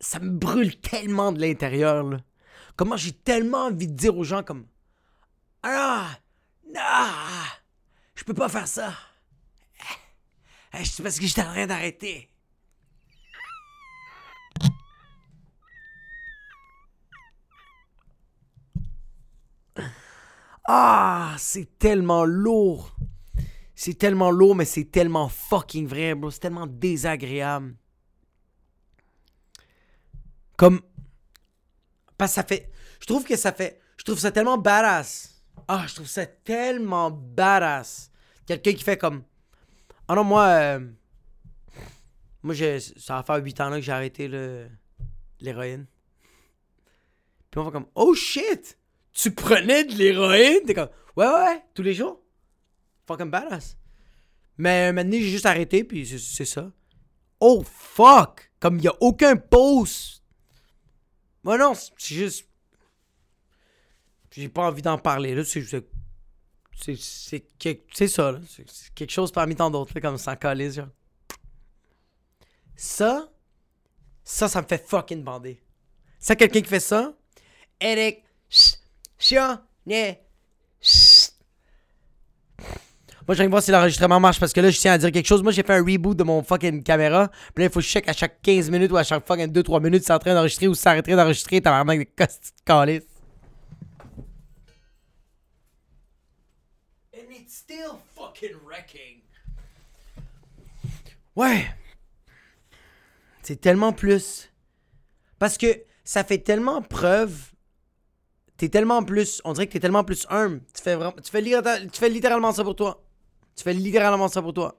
Ça 0.00 0.18
me 0.18 0.30
brûle 0.30 0.80
tellement 0.80 1.32
de 1.32 1.40
l'intérieur, 1.40 2.04
là? 2.04 2.18
Comment 2.76 2.96
j'ai 2.96 3.12
tellement 3.12 3.66
envie 3.66 3.88
de 3.88 3.94
dire 3.94 4.16
aux 4.16 4.24
gens 4.24 4.42
comme... 4.42 4.66
Ah! 5.62 6.08
Ah! 6.76 7.44
Je 8.14 8.24
peux 8.24 8.34
pas 8.34 8.48
faire 8.48 8.68
ça. 8.68 8.92
Eh, 9.78 10.78
eh, 10.78 10.84
c'est 10.84 11.02
parce 11.02 11.18
que 11.18 11.26
je 11.26 11.34
t'arrête 11.34 11.68
d'arrêter. 11.68 12.30
Ah, 20.66 21.34
c'est 21.38 21.78
tellement 21.78 22.24
lourd. 22.24 22.94
C'est 23.82 23.94
tellement 23.94 24.30
lourd, 24.30 24.54
mais 24.54 24.66
c'est 24.66 24.84
tellement 24.84 25.30
fucking 25.30 25.86
vrai, 25.86 26.14
bro. 26.14 26.30
C'est 26.30 26.40
tellement 26.40 26.66
désagréable. 26.66 27.74
Comme. 30.58 30.82
Parce 32.18 32.32
que 32.32 32.34
ça 32.34 32.42
fait. 32.42 32.70
Je 33.00 33.06
trouve 33.06 33.24
que 33.24 33.36
ça 33.36 33.52
fait. 33.52 33.80
Je 33.96 34.04
trouve 34.04 34.18
ça 34.18 34.30
tellement 34.32 34.58
badass. 34.58 35.42
Ah, 35.66 35.86
je 35.88 35.94
trouve 35.94 36.06
ça 36.06 36.26
tellement 36.26 37.10
badass. 37.10 38.10
Quelqu'un 38.44 38.74
qui 38.74 38.84
fait 38.84 38.98
comme. 38.98 39.22
Ah 40.06 40.14
non, 40.14 40.24
moi. 40.24 40.44
Euh, 40.48 40.86
moi, 42.42 42.54
ça 42.54 43.14
va 43.16 43.22
faire 43.22 43.42
8 43.42 43.60
ans 43.62 43.70
là 43.70 43.76
que 43.76 43.82
j'ai 43.82 43.92
arrêté 43.92 44.28
l'héroïne. 45.40 45.86
Puis 47.50 47.58
on 47.58 47.64
va 47.64 47.70
comme. 47.70 47.86
Oh 47.94 48.14
shit! 48.14 48.76
tu 49.14 49.30
prenais 49.30 49.84
de 49.84 49.94
l'héroïne? 49.94 50.66
T'es 50.66 50.74
comme, 50.74 50.90
ouais, 51.16 51.26
ouais, 51.26 51.64
tous 51.72 51.82
les 51.82 51.94
jours. 51.94 52.20
Fucking 53.10 53.30
badass. 53.30 53.76
Mais 54.56 54.92
maintenant, 54.92 55.18
j'ai 55.18 55.30
juste 55.30 55.46
arrêté, 55.46 55.82
puis 55.82 56.06
c'est 56.06 56.44
ça. 56.44 56.70
Oh, 57.40 57.64
fuck! 57.64 58.52
Comme 58.60 58.76
il 58.76 58.82
n'y 58.82 58.88
a 58.88 58.94
aucun 59.00 59.34
post. 59.34 60.22
Moi, 61.42 61.58
non, 61.58 61.72
c'est 61.74 62.14
juste. 62.14 62.46
J'ai 64.30 64.48
pas 64.48 64.68
envie 64.68 64.82
d'en 64.82 64.96
parler, 64.96 65.34
là. 65.34 65.44
C'est. 65.44 65.64
C'est 66.76 67.44
c'est 67.92 68.08
ça, 68.08 68.30
là. 68.30 68.38
C'est 68.48 68.94
quelque 68.94 69.10
chose 69.10 69.32
parmi 69.32 69.56
tant 69.56 69.72
d'autres, 69.72 69.98
comme 69.98 70.16
sans 70.16 70.36
coller, 70.36 70.70
genre. 70.70 70.88
Ça, 72.76 73.28
ça, 74.22 74.48
ça 74.48 74.62
me 74.62 74.66
fait 74.68 74.88
fucking 74.88 75.24
bander. 75.24 75.60
C'est 76.20 76.36
quelqu'un 76.36 76.60
qui 76.60 76.68
fait 76.68 76.78
ça, 76.78 77.12
Eric, 77.80 78.22
Chien, 79.18 79.62
Moi, 83.26 83.34
j'aimerais 83.34 83.50
voir 83.50 83.62
si 83.62 83.70
l'enregistrement 83.70 84.18
marche 84.18 84.40
parce 84.40 84.52
que 84.52 84.60
là, 84.60 84.70
je 84.70 84.78
tiens 84.78 84.92
à 84.92 84.98
dire 84.98 85.12
quelque 85.12 85.26
chose. 85.26 85.42
Moi, 85.42 85.52
j'ai 85.52 85.62
fait 85.62 85.74
un 85.74 85.84
reboot 85.84 86.16
de 86.16 86.24
mon 86.24 86.42
fucking 86.42 86.82
caméra. 86.82 87.28
Puis 87.54 87.62
là, 87.62 87.68
il 87.68 87.72
faut 87.72 87.80
que 87.80 87.84
je 87.84 87.90
check 87.90 88.08
à 88.08 88.12
chaque 88.12 88.40
15 88.42 88.70
minutes 88.70 88.90
ou 88.92 88.96
à 88.96 89.04
chaque 89.04 89.26
fucking 89.26 89.52
2-3 89.52 89.82
minutes 89.82 90.02
si 90.02 90.06
c'est 90.06 90.12
en 90.12 90.18
train 90.18 90.34
d'enregistrer 90.34 90.68
ou 90.68 90.74
si 90.74 90.84
d'enregistrer. 90.84 91.60
T'as 91.60 91.76
vraiment 91.76 91.96
des 91.96 92.06
costes 92.06 92.54
de 92.58 92.64
calice. 92.64 93.02
And 97.14 97.30
it's 97.30 97.54
still 97.54 97.98
fucking 98.16 98.56
wrecking. 98.66 99.20
Ouais. 101.36 101.66
C'est 103.42 103.60
tellement 103.60 103.92
plus. 103.92 104.50
Parce 105.38 105.56
que 105.56 105.66
ça 106.04 106.24
fait 106.24 106.38
tellement 106.38 106.82
preuve 106.82 107.50
T'es 108.60 108.68
tellement 108.68 109.02
plus. 109.02 109.40
On 109.46 109.54
dirait 109.54 109.66
que 109.66 109.72
t'es 109.72 109.80
tellement 109.80 110.04
plus 110.04 110.26
humble. 110.28 110.60
Tu 110.74 110.82
fais, 110.82 110.94
vraiment, 110.94 111.12
tu, 111.12 111.30
fais, 111.30 111.42
tu 111.42 111.98
fais 111.98 112.10
littéralement 112.10 112.52
ça 112.52 112.62
pour 112.62 112.76
toi. 112.76 113.02
Tu 113.56 113.62
fais 113.62 113.74
littéralement 113.74 114.28
ça 114.28 114.42
pour 114.42 114.52
toi. 114.52 114.78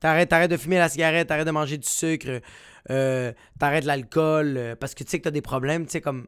T'arrêtes, 0.00 0.30
t'arrêtes 0.30 0.50
de 0.50 0.56
fumer 0.56 0.78
la 0.78 0.88
cigarette, 0.88 1.28
t'arrêtes 1.28 1.46
de 1.46 1.52
manger 1.52 1.76
du 1.76 1.86
sucre, 1.86 2.40
euh, 2.90 3.32
t'arrêtes 3.58 3.84
l'alcool, 3.84 4.56
euh, 4.56 4.74
parce 4.74 4.94
que 4.94 5.04
tu 5.04 5.10
sais 5.10 5.18
que 5.18 5.24
t'as 5.24 5.30
des 5.30 5.42
problèmes, 5.42 5.84
tu 5.84 5.92
sais, 5.92 6.00
comme. 6.00 6.26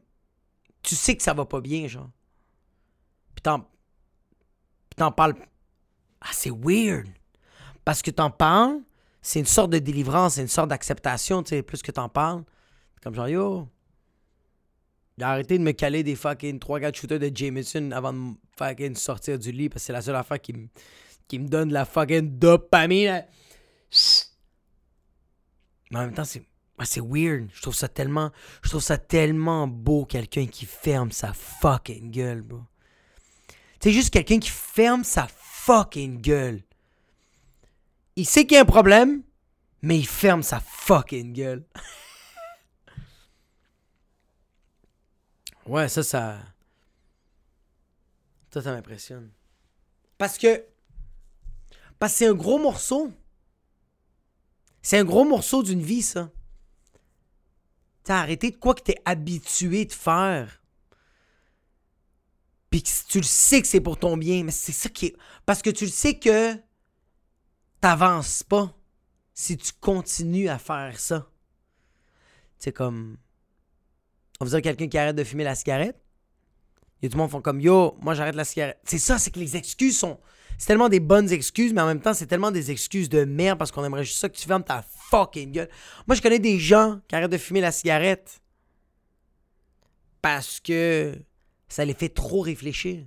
Tu 0.83 0.95
sais 0.95 1.15
que 1.15 1.23
ça 1.23 1.33
va 1.33 1.45
pas 1.45 1.59
bien, 1.59 1.87
genre. 1.87 2.09
Puis 3.33 3.41
t'en. 3.41 3.67
T'en 4.95 5.11
parles. 5.11 5.33
Ah, 6.21 6.29
c'est 6.31 6.51
weird. 6.51 7.07
Parce 7.83 8.01
que 8.01 8.11
t'en 8.11 8.29
parles, 8.29 8.79
c'est 9.21 9.39
une 9.39 9.45
sorte 9.45 9.71
de 9.71 9.79
délivrance, 9.79 10.35
c'est 10.35 10.41
une 10.41 10.47
sorte 10.47 10.69
d'acceptation, 10.69 11.41
tu 11.41 11.49
sais, 11.49 11.63
plus 11.63 11.81
que 11.81 11.91
t'en 11.91 12.09
parles. 12.09 12.43
Comme 13.01 13.15
genre, 13.15 13.27
yo. 13.27 13.67
J'ai 15.17 15.25
arrêté 15.25 15.57
de 15.57 15.63
me 15.63 15.71
caler 15.71 16.03
des 16.03 16.15
fucking 16.15 16.59
3-4 16.59 16.95
shooters 16.95 17.19
de 17.19 17.31
Jameson 17.33 17.91
avant 17.91 18.13
de 18.13 18.33
fucking 18.57 18.95
sortir 18.95 19.39
du 19.39 19.51
lit, 19.51 19.69
parce 19.69 19.83
que 19.83 19.87
c'est 19.87 19.93
la 19.93 20.01
seule 20.01 20.15
affaire 20.15 20.41
qui 20.41 20.53
me, 20.53 20.67
qui 21.27 21.39
me 21.39 21.47
donne 21.47 21.71
la 21.71 21.85
fucking 21.85 22.37
dopamine. 22.37 23.25
Mais 25.91 25.99
en 25.99 26.01
même 26.01 26.13
temps, 26.13 26.25
c'est. 26.25 26.45
c'est 26.83 27.01
weird. 27.01 27.49
Je 27.53 27.61
trouve 27.61 27.75
ça 27.75 27.87
tellement. 27.87 28.31
Je 28.63 28.69
trouve 28.69 28.81
ça 28.81 28.97
tellement 28.97 29.67
beau, 29.67 30.05
quelqu'un 30.05 30.47
qui 30.47 30.65
ferme 30.65 31.11
sa 31.11 31.33
fucking 31.33 32.11
gueule, 32.11 32.41
bro. 32.41 32.61
C'est 33.79 33.91
juste 33.91 34.11
quelqu'un 34.11 34.39
qui 34.39 34.49
ferme 34.49 35.03
sa 35.03 35.27
fucking 35.27 36.21
gueule. 36.21 36.63
Il 38.15 38.25
sait 38.25 38.45
qu'il 38.45 38.55
y 38.55 38.57
a 38.57 38.61
un 38.61 38.65
problème, 38.65 39.23
mais 39.81 39.99
il 39.99 40.07
ferme 40.07 40.41
sa 40.41 40.59
fucking 40.59 41.33
gueule. 41.33 41.65
ouais, 45.65 45.89
ça, 45.89 46.01
ça. 46.01 46.39
Ça, 48.51 48.61
ça 48.61 48.71
m'impressionne. 48.71 49.31
Parce 50.17 50.37
que. 50.37 50.63
Parce 52.03 52.11
que 52.11 52.19
c'est 52.19 52.27
un 52.27 52.33
gros 52.33 52.57
morceau. 52.57 53.13
C'est 54.81 54.97
un 54.97 55.05
gros 55.05 55.23
morceau 55.23 55.63
d'une 55.63 55.81
vie, 55.81 56.01
ça. 56.01 56.29
T'as 58.03 58.19
arrêté 58.19 58.51
de 58.51 58.57
quoi 58.57 58.75
que 58.75 58.81
t'es 58.81 58.97
habitué 59.05 59.85
de 59.85 59.93
faire. 59.93 60.61
Puis 62.69 62.83
tu 62.83 63.19
le 63.19 63.23
sais 63.23 63.61
que 63.61 63.69
c'est 63.69 63.79
pour 63.79 63.97
ton 63.97 64.17
bien, 64.17 64.43
mais 64.43 64.51
c'est 64.51 64.73
ça 64.73 64.89
qui. 64.89 65.15
Parce 65.45 65.61
que 65.61 65.69
tu 65.69 65.85
le 65.85 65.91
sais 65.91 66.19
que 66.19 66.57
t'avances 67.79 68.43
pas 68.43 68.77
si 69.33 69.55
tu 69.55 69.71
continues 69.71 70.49
à 70.49 70.59
faire 70.59 70.99
ça. 70.99 71.29
C'est 72.57 72.73
comme. 72.73 73.15
On 74.41 74.45
va 74.45 74.49
dire 74.51 74.61
quelqu'un 74.61 74.89
qui 74.89 74.97
arrête 74.97 75.15
de 75.15 75.23
fumer 75.23 75.45
la 75.45 75.55
cigarette. 75.55 76.03
Il 77.01 77.05
a 77.05 77.09
du 77.09 77.15
monde 77.15 77.31
font 77.31 77.41
comme 77.41 77.61
Yo, 77.61 77.97
moi 78.01 78.13
j'arrête 78.13 78.35
la 78.35 78.43
cigarette. 78.43 78.81
C'est 78.83 78.99
ça, 78.99 79.17
c'est 79.19 79.31
que 79.31 79.39
les 79.39 79.55
excuses 79.55 79.97
sont 79.97 80.19
c'est 80.57 80.67
tellement 80.67 80.89
des 80.89 80.99
bonnes 80.99 81.31
excuses, 81.31 81.73
mais 81.73 81.81
en 81.81 81.87
même 81.87 82.01
temps, 82.01 82.13
c'est 82.13 82.27
tellement 82.27 82.51
des 82.51 82.71
excuses 82.71 83.09
de 83.09 83.25
merde 83.25 83.57
parce 83.57 83.71
qu'on 83.71 83.83
aimerait 83.83 84.03
juste 84.03 84.19
ça 84.19 84.29
que 84.29 84.35
tu 84.35 84.47
fermes 84.47 84.63
ta 84.63 84.85
fucking 85.09 85.51
gueule. 85.51 85.69
Moi, 86.07 86.15
je 86.15 86.21
connais 86.21 86.39
des 86.39 86.59
gens 86.59 86.99
qui 87.07 87.15
arrêtent 87.15 87.31
de 87.31 87.37
fumer 87.37 87.61
la 87.61 87.71
cigarette 87.71 88.41
parce 90.21 90.59
que 90.59 91.15
ça 91.67 91.85
les 91.85 91.93
fait 91.93 92.09
trop 92.09 92.41
réfléchir. 92.41 93.05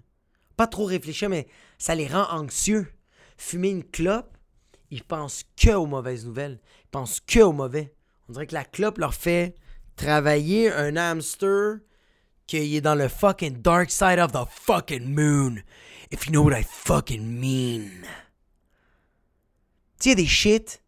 Pas 0.56 0.66
trop 0.66 0.84
réfléchir, 0.84 1.28
mais 1.28 1.46
ça 1.78 1.94
les 1.94 2.06
rend 2.06 2.26
anxieux. 2.30 2.86
Fumer 3.36 3.68
une 3.68 3.84
clope, 3.84 4.36
ils 4.90 5.04
pensent 5.04 5.44
que 5.56 5.70
aux 5.70 5.86
mauvaises 5.86 6.26
nouvelles. 6.26 6.60
Ils 6.84 6.90
pensent 6.90 7.20
que 7.20 7.40
aux 7.40 7.52
mauvais. 7.52 7.94
On 8.28 8.32
dirait 8.32 8.46
que 8.46 8.54
la 8.54 8.64
clope 8.64 8.98
leur 8.98 9.14
fait 9.14 9.54
travailler 9.96 10.70
un 10.70 10.96
hamster 10.96 11.78
qui 12.46 12.76
est 12.76 12.80
dans 12.80 12.94
le 12.94 13.08
fucking 13.08 13.60
dark 13.60 13.90
side 13.90 14.18
of 14.18 14.32
the 14.32 14.48
fucking 14.48 15.14
moon. 15.14 15.62
If 16.10 16.26
you 16.26 16.32
know 16.32 16.42
what 16.42 16.58
I 16.58 16.62
fucking 16.62 17.40
mean. 17.40 18.06
Tu 19.98 20.10
sais, 20.10 20.14
des 20.14 20.26
shit 20.26 20.82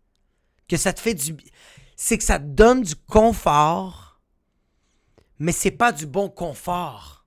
que 0.68 0.76
ça 0.76 0.92
te 0.92 1.00
fait 1.00 1.14
du. 1.14 1.36
C'est 1.96 2.18
que 2.18 2.24
ça 2.24 2.38
te 2.38 2.44
donne 2.44 2.82
du 2.82 2.94
confort, 2.94 4.20
mais 5.38 5.52
c'est 5.52 5.72
pas 5.72 5.90
du 5.90 6.06
bon 6.06 6.28
confort. 6.28 7.26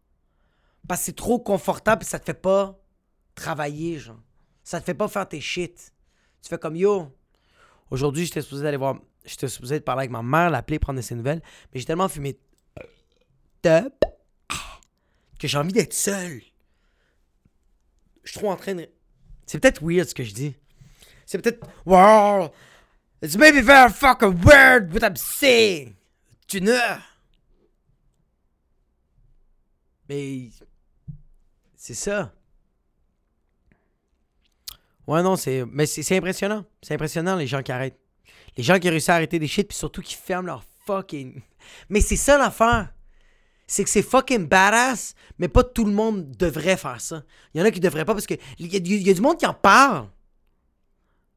Parce 0.87 1.01
que 1.01 1.05
c'est 1.07 1.15
trop 1.15 1.39
confortable 1.39 2.03
et 2.03 2.05
ça 2.05 2.19
te 2.19 2.25
fait 2.25 2.33
pas 2.33 2.79
travailler, 3.35 3.99
genre. 3.99 4.19
Ça 4.63 4.79
te 4.79 4.85
fait 4.85 4.93
pas 4.93 5.07
faire 5.07 5.27
tes 5.27 5.41
shit. 5.41 5.93
Tu 6.41 6.49
fais 6.49 6.57
comme 6.57 6.75
yo. 6.75 7.07
Aujourd'hui, 7.89 8.25
j'étais 8.25 8.41
supposé 8.41 8.65
aller 8.65 8.77
voir. 8.77 8.97
J'étais 9.25 9.49
supposé 9.49 9.81
parler 9.81 10.01
avec 10.01 10.11
ma 10.11 10.23
mère, 10.23 10.49
l'appeler, 10.49 10.79
prendre 10.79 11.01
ses 11.01 11.15
nouvelles. 11.15 11.41
Mais 11.73 11.79
j'ai 11.79 11.85
tellement 11.85 12.07
fumé 12.07 12.39
top 13.61 14.00
que 15.41 15.47
j'ai 15.47 15.57
envie 15.57 15.73
d'être 15.73 15.93
seul 15.93 16.41
je 18.23 18.31
suis 18.31 18.39
trop 18.39 18.51
en 18.51 18.55
train 18.55 18.75
de. 18.75 18.89
C'est 19.45 19.59
peut-être 19.59 19.83
weird 19.83 20.07
ce 20.07 20.15
que 20.15 20.23
je 20.23 20.33
dis. 20.33 20.55
C'est 21.25 21.41
peut-être. 21.41 21.65
Wow! 21.85 22.51
It's 23.21 23.37
maybe 23.37 23.63
very 23.63 23.91
fucking 23.91 24.35
weird 24.43 24.93
what 24.93 25.03
I'm 25.03 25.15
saying! 25.15 25.95
Tu 26.47 26.61
ne. 26.61 26.77
Mais. 30.09 30.49
C'est 31.75 31.93
ça. 31.93 32.33
Ouais, 35.07 35.23
non, 35.23 35.35
c'est. 35.35 35.65
Mais 35.65 35.85
c'est 35.85 36.17
impressionnant. 36.17 36.65
C'est 36.81 36.93
impressionnant, 36.93 37.35
les 37.35 37.47
gens 37.47 37.63
qui 37.63 37.71
arrêtent. 37.71 37.99
Les 38.57 38.63
gens 38.63 38.79
qui 38.79 38.89
réussissent 38.89 39.09
à 39.09 39.15
arrêter 39.15 39.39
des 39.39 39.47
shit, 39.47 39.67
puis 39.67 39.77
surtout 39.77 40.01
qui 40.01 40.15
ferment 40.15 40.47
leur 40.47 40.63
fucking. 40.85 41.41
Mais 41.89 42.01
c'est 42.01 42.17
ça 42.17 42.37
l'affaire 42.37 42.93
c'est 43.71 43.85
que 43.85 43.89
c'est 43.89 44.01
fucking 44.01 44.47
badass, 44.47 45.15
mais 45.39 45.47
pas 45.47 45.63
tout 45.63 45.85
le 45.85 45.93
monde 45.93 46.29
devrait 46.35 46.75
faire 46.75 46.99
ça. 46.99 47.23
Il 47.53 47.59
y 47.59 47.63
en 47.63 47.65
a 47.65 47.71
qui 47.71 47.79
devraient 47.79 48.03
pas 48.03 48.13
parce 48.13 48.27
que 48.27 48.33
il 48.59 48.67
y, 48.67 49.09
a 49.09 49.13
du 49.13 49.21
monde 49.21 49.37
qui 49.37 49.45
en 49.45 49.53
parle, 49.53 50.09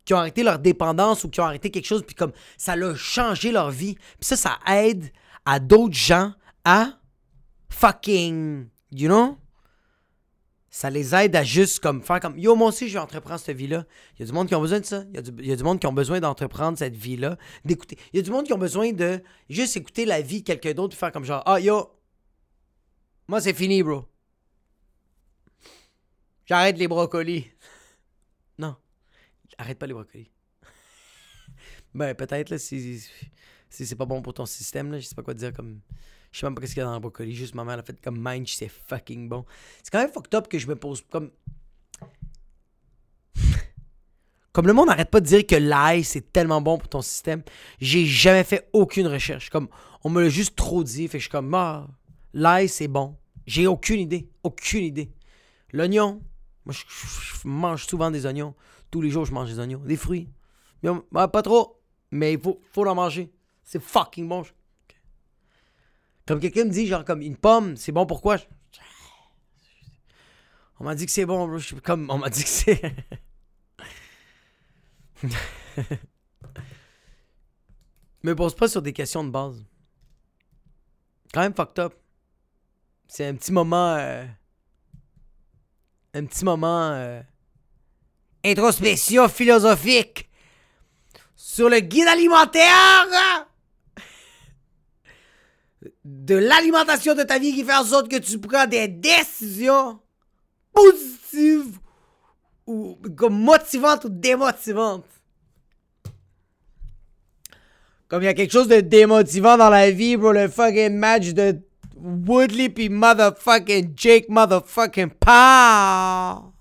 qui 0.05 0.15
ont 0.15 0.17
arrêté 0.17 0.43
leur 0.43 0.59
dépendance 0.59 1.23
ou 1.23 1.31
qui 1.31 1.41
ont 1.41 1.45
arrêté 1.45 1.71
quelque 1.71 1.87
chose, 1.87 2.03
puis 2.05 2.17
comme 2.17 2.33
ça 2.59 2.73
a 2.73 2.95
changé 2.97 3.53
leur 3.53 3.71
vie. 3.71 3.95
Puis 3.95 4.27
ça, 4.27 4.37
ça 4.37 4.59
aide 4.67 5.13
à 5.45 5.61
d'autres 5.61 5.95
gens 5.95 6.33
à 6.65 6.99
fucking, 7.69 8.67
you 8.91 9.09
know? 9.09 9.39
Ça 10.71 10.91
les 10.91 11.15
aide 11.15 11.37
à 11.37 11.45
juste 11.45 11.79
comme 11.79 12.03
faire 12.03 12.19
comme 12.19 12.37
Yo, 12.37 12.57
moi 12.57 12.71
aussi, 12.71 12.89
je 12.89 12.95
vais 12.95 12.99
entreprendre 12.99 13.39
cette 13.39 13.57
vie-là. 13.57 13.85
Il 14.19 14.23
y 14.23 14.25
a 14.25 14.27
du 14.27 14.33
monde 14.33 14.49
qui 14.49 14.57
ont 14.57 14.61
besoin 14.61 14.81
de 14.81 14.85
ça. 14.85 15.05
Il 15.11 15.15
y 15.15 15.19
a 15.19 15.23
du, 15.23 15.45
y 15.45 15.53
a 15.53 15.57
du 15.57 15.63
monde 15.63 15.79
qui 15.79 15.87
ont 15.87 15.93
besoin 15.93 16.19
d'entreprendre 16.19 16.77
cette 16.77 16.97
vie-là. 16.97 17.39
D'écouter. 17.65 17.97
Il 18.13 18.17
y 18.17 18.19
a 18.19 18.23
du 18.23 18.33
monde 18.33 18.45
qui 18.45 18.53
ont 18.53 18.59
besoin 18.59 18.91
de 18.91 19.23
juste 19.49 19.77
écouter 19.77 20.05
la 20.05 20.21
vie 20.21 20.41
de 20.41 20.47
quelqu'un 20.47 20.73
d'autre 20.73 20.97
et 20.97 20.99
faire 20.99 21.13
comme 21.13 21.25
genre 21.25 21.45
Ah, 21.47 21.61
yo, 21.61 21.95
moi, 23.29 23.41
c'est 23.41 23.55
fini, 23.55 23.83
bro. 23.83 24.05
J'arrête 26.47 26.79
les 26.79 26.89
brocolis. 26.89 27.47
non. 28.59 28.77
Arrête 29.57 29.79
pas 29.79 29.87
les 29.87 29.95
brocolis. 29.95 30.31
ben, 31.95 32.15
peut-être, 32.15 32.51
là, 32.51 32.59
si, 32.59 33.01
c'est 33.71 33.97
pas 33.97 34.05
bon 34.05 34.21
pour 34.21 34.35
ton 34.35 34.47
système, 34.47 34.93
là, 34.93 34.99
je 34.99 35.07
sais 35.07 35.15
pas 35.15 35.23
quoi 35.23 35.35
dire 35.35 35.53
comme. 35.53 35.81
Je 36.33 36.41
sais 36.41 36.47
même 36.47 36.55
pas 36.57 36.67
ce 36.67 36.73
qu'il 36.75 36.79
y 36.79 36.81
a 36.81 36.87
dans 36.87 36.95
le 36.95 37.01
brocoli. 37.01 37.33
Juste 37.33 37.55
ma 37.55 37.63
mère 37.63 37.79
a 37.79 37.83
fait 37.85 38.01
comme 38.01 38.19
mind, 38.21 38.49
c'est 38.49 38.69
fucking 38.69 39.29
bon. 39.29 39.45
C'est 39.85 39.91
quand 39.91 40.01
même 40.01 40.11
fucked 40.11 40.35
up 40.35 40.49
que 40.49 40.59
je 40.59 40.67
me 40.67 40.75
pose 40.75 41.05
comme. 41.09 41.31
Comme 44.53 44.67
le 44.67 44.73
monde 44.73 44.89
n'arrête 44.89 45.11
pas 45.11 45.21
de 45.21 45.27
dire 45.27 45.47
que 45.47 45.57
l'ail, 45.57 46.05
c'est 46.05 46.33
tellement 46.33 46.61
bon 46.61 46.79
pour 46.79 46.89
ton 46.89 47.03
système. 47.03 47.43
J'ai 47.81 48.07
jamais 48.07 48.45
fait 48.45 48.69
aucune 48.73 49.09
recherche. 49.09 49.51
Comme, 49.51 49.69
on 50.05 50.11
me 50.11 50.23
l'a 50.23 50.29
juste 50.29 50.55
trop 50.55 50.85
dit. 50.85 51.09
Fait 51.09 51.19
que 51.19 51.23
je 51.23 51.25
suis 51.25 51.31
comme, 51.31 51.53
ah, 51.55 51.89
L'ail, 52.35 52.69
c'est 52.69 52.89
bon. 52.89 53.17
J'ai 53.47 53.67
aucune 53.67 54.01
idée. 54.01 54.29
Aucune 54.43 54.85
idée. 54.85 55.11
L'oignon, 55.73 56.21
moi, 56.67 56.75
je, 56.75 57.49
mange 57.49 57.87
souvent 57.87 58.11
des 58.11 58.27
oignons. 58.27 58.55
Tous 58.91 59.01
les 59.01 59.09
jours, 59.09 59.25
je 59.25 59.33
mange 59.33 59.49
des 59.49 59.59
oignons. 59.59 59.79
Des 59.79 59.97
fruits. 59.97 60.29
pas 61.13 61.43
trop, 61.43 61.81
mais 62.11 62.35
il 62.35 62.41
faut, 62.41 62.61
faut 62.73 62.87
en 62.87 62.95
manger. 62.95 63.33
C'est 63.63 63.83
fucking 63.83 64.29
bon. 64.29 64.43
Comme 66.27 66.41
quelqu'un 66.41 66.65
me 66.65 66.71
dit, 66.71 66.87
genre, 66.87 67.05
comme 67.05 67.23
une 67.23 67.37
pomme, 67.37 67.77
c'est 67.77 67.93
bon 67.93 68.05
pourquoi? 68.05 68.39
On 70.81 70.85
m'a 70.85 70.95
dit 70.95 71.07
que 71.07 71.13
c'est 71.13 71.25
bon, 71.27 71.59
Comme, 71.83 72.11
on 72.11 72.19
m'a 72.19 72.31
dit 72.31 72.43
que 72.43 72.49
c'est. 72.49 72.83
Me 78.23 78.35
pose 78.35 78.55
pas 78.55 78.69
sur 78.69 78.83
des 78.83 78.93
questions 78.93 79.23
de 79.23 79.31
base. 79.31 79.65
Quand 81.33 81.41
même 81.41 81.55
fucked 81.55 81.79
up. 81.79 81.95
C'est 83.07 83.27
un 83.27 83.35
petit 83.35 83.53
moment. 83.53 83.97
Euh, 83.97 84.25
un 86.15 86.25
petit 86.25 86.45
moment. 86.45 86.93
Euh, 86.93 87.21
introspection 88.45 89.29
philosophique 89.29 90.29
sur 91.35 91.69
le 91.69 91.81
guide 91.81 92.09
alimentaire 92.09 93.47
de 96.05 96.35
l'alimentation 96.35 97.15
de 97.15 97.23
ta 97.23 97.39
vie 97.39 97.55
qui 97.55 97.65
fait 97.65 97.75
en 97.75 97.85
sorte 97.85 98.09
que 98.09 98.17
tu 98.17 98.39
prends 98.39 98.67
des 98.67 98.89
décisions 98.89 100.01
positives 100.73 101.79
ou 102.67 102.99
comme 103.17 103.41
motivantes 103.41 104.05
ou 104.05 104.09
démotivantes. 104.09 105.07
Comme 108.09 108.23
il 108.23 108.27
y 108.27 108.29
a 108.29 108.35
quelque 108.35 108.53
chose 108.53 108.69
de 108.69 108.81
démotivant 108.81 109.57
dans 109.57 109.71
la 109.71 109.91
vie 109.91 110.17
pour 110.17 110.33
le 110.33 110.49
fucking 110.49 110.95
match 110.95 111.31
de 111.31 111.59
Woodley 112.05 112.69
puis 112.69 112.91
motherfucking 112.91 113.95
Jake 113.97 114.29
motherfucking 114.29 115.11
Paul. 115.11 116.53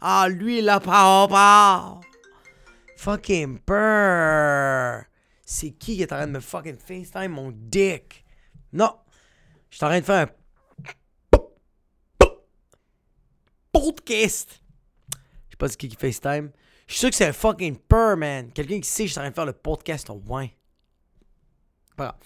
Ah, 0.00 0.28
lui, 0.28 0.60
là, 0.60 0.78
Paul. 0.78 2.00
Fucking 2.96 3.60
Burr. 3.66 5.04
C'est 5.44 5.70
qui 5.70 5.96
qui 5.96 6.02
est 6.02 6.12
en 6.12 6.16
train 6.16 6.26
de 6.26 6.32
me 6.32 6.40
fucking 6.40 6.76
FaceTime 6.76 7.32
mon 7.32 7.50
dick? 7.54 8.24
Non. 8.72 8.94
Je 9.70 9.76
suis 9.76 9.84
en 9.84 9.88
train 9.88 10.00
de 10.00 10.04
faire 10.04 10.26
un 10.26 11.38
podcast. 13.72 14.60
Je 15.12 15.16
sais 15.50 15.56
pas 15.56 15.68
c'est 15.68 15.76
qui 15.76 15.88
qui 15.88 15.96
FaceTime. 15.96 16.50
Je 16.86 16.92
suis 16.92 17.00
sûr 17.00 17.10
que 17.10 17.16
c'est 17.16 17.26
un 17.26 17.32
fucking 17.32 17.78
purr, 17.78 18.16
man. 18.18 18.52
Quelqu'un 18.52 18.80
qui 18.80 18.88
sait 18.88 19.04
que 19.04 19.08
je 19.08 19.12
suis 19.12 19.18
en 19.18 19.22
train 19.22 19.30
de 19.30 19.34
faire 19.34 19.46
le 19.46 19.52
podcast 19.54 20.10
au 20.10 20.20
moins. 20.20 20.48
Pas. 21.96 22.18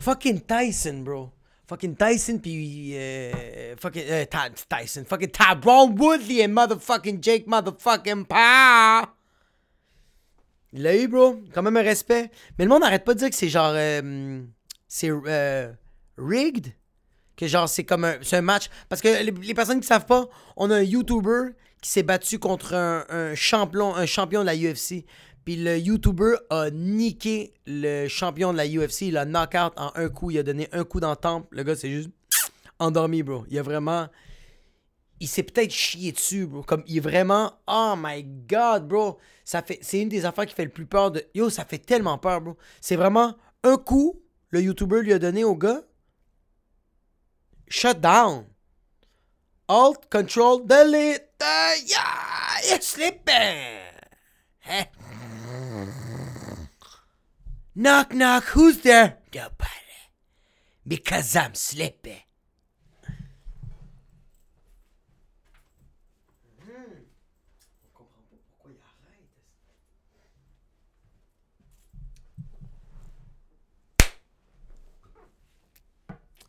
Fucking 0.00 0.40
Tyson, 0.42 1.02
bro. 1.02 1.30
Fucking 1.68 1.96
Tyson 1.96 2.38
puis 2.38 2.96
euh, 2.96 3.76
fucking 3.76 4.04
euh, 4.08 4.24
Tyson, 4.70 5.04
fucking 5.06 5.30
Tyrone 5.30 5.98
Woodley 5.98 6.40
et 6.40 6.48
motherfucking 6.48 7.22
Jake 7.22 7.46
motherfucking 7.46 8.24
Pa. 8.24 9.14
Il 10.72 10.82
l'a 10.82 10.96
eu, 10.96 11.08
bro. 11.08 11.42
Quand 11.52 11.62
même 11.62 11.76
un 11.76 11.82
respect. 11.82 12.30
Mais 12.58 12.64
le 12.64 12.70
monde 12.70 12.82
n'arrête 12.82 13.04
pas 13.04 13.14
de 13.14 13.18
dire 13.18 13.30
que 13.30 13.36
c'est 13.36 13.48
genre. 13.48 13.72
Euh, 13.74 14.42
c'est 14.86 15.10
euh, 15.10 15.70
rigged. 16.16 16.72
Que 17.36 17.46
genre, 17.46 17.68
c'est 17.68 17.84
comme 17.84 18.04
un, 18.04 18.16
un 18.32 18.40
match. 18.40 18.68
Parce 18.88 19.02
que 19.02 19.22
les, 19.22 19.54
personnes 19.54 19.80
qui 19.80 19.86
savent 19.86 20.06
pas, 20.06 20.26
on 20.56 20.70
a 20.70 20.76
un 20.76 20.82
YouTuber 20.82 21.50
qui 21.80 21.90
s'est 21.90 22.02
battu 22.02 22.38
contre 22.38 22.74
un 22.74 23.34
champion, 23.36 23.94
un 23.94 24.06
champion 24.06 24.40
de 24.40 24.46
la 24.46 24.56
UFC. 24.56 25.04
Puis 25.48 25.56
le 25.56 25.78
YouTuber 25.78 26.34
a 26.50 26.68
niqué 26.68 27.54
le 27.64 28.06
champion 28.06 28.52
de 28.52 28.58
la 28.58 28.66
UFC. 28.66 29.06
Il 29.06 29.16
a 29.16 29.24
knock-out 29.24 29.72
en 29.78 29.92
un 29.94 30.10
coup. 30.10 30.30
Il 30.30 30.36
a 30.36 30.42
donné 30.42 30.68
un 30.72 30.84
coup 30.84 31.00
dans 31.00 31.08
le 31.08 31.16
temple. 31.16 31.46
Le 31.52 31.62
gars, 31.62 31.74
c'est 31.74 31.88
juste 31.88 32.10
endormi, 32.78 33.22
bro. 33.22 33.46
Il 33.48 33.58
a 33.58 33.62
vraiment. 33.62 34.08
Il 35.20 35.26
s'est 35.26 35.44
peut-être 35.44 35.70
chié 35.70 36.12
dessus, 36.12 36.44
bro. 36.44 36.62
Comme 36.62 36.82
il 36.86 36.98
est 36.98 37.00
vraiment. 37.00 37.54
Oh 37.66 37.94
my 37.96 38.22
god, 38.24 38.86
bro. 38.86 39.16
Ça 39.42 39.62
fait. 39.62 39.78
C'est 39.80 40.02
une 40.02 40.10
des 40.10 40.26
affaires 40.26 40.44
qui 40.44 40.54
fait 40.54 40.66
le 40.66 40.70
plus 40.70 40.84
peur 40.84 41.12
de. 41.12 41.24
Yo, 41.34 41.48
ça 41.48 41.64
fait 41.64 41.78
tellement 41.78 42.18
peur, 42.18 42.42
bro. 42.42 42.58
C'est 42.82 42.96
vraiment 42.96 43.34
un 43.64 43.78
coup, 43.78 44.20
le 44.50 44.60
YouTuber 44.60 45.00
lui 45.00 45.14
a 45.14 45.18
donné 45.18 45.44
au 45.44 45.56
gars. 45.56 45.80
Shut 47.68 48.02
down. 48.02 48.44
Alt, 49.66 50.10
control, 50.10 50.66
delete. 50.66 51.24
Uh, 51.40 51.72
yeah, 51.86 52.68
you're 52.68 52.82
sleeping. 52.82 53.78
Hein? 54.68 54.84
Knock, 57.80 58.12
knock, 58.12 58.42
who's 58.54 58.78
there? 58.78 59.18
Nobody. 59.32 59.70
Because 60.84 61.36
I'm 61.36 61.54
sleepy. 61.54 62.24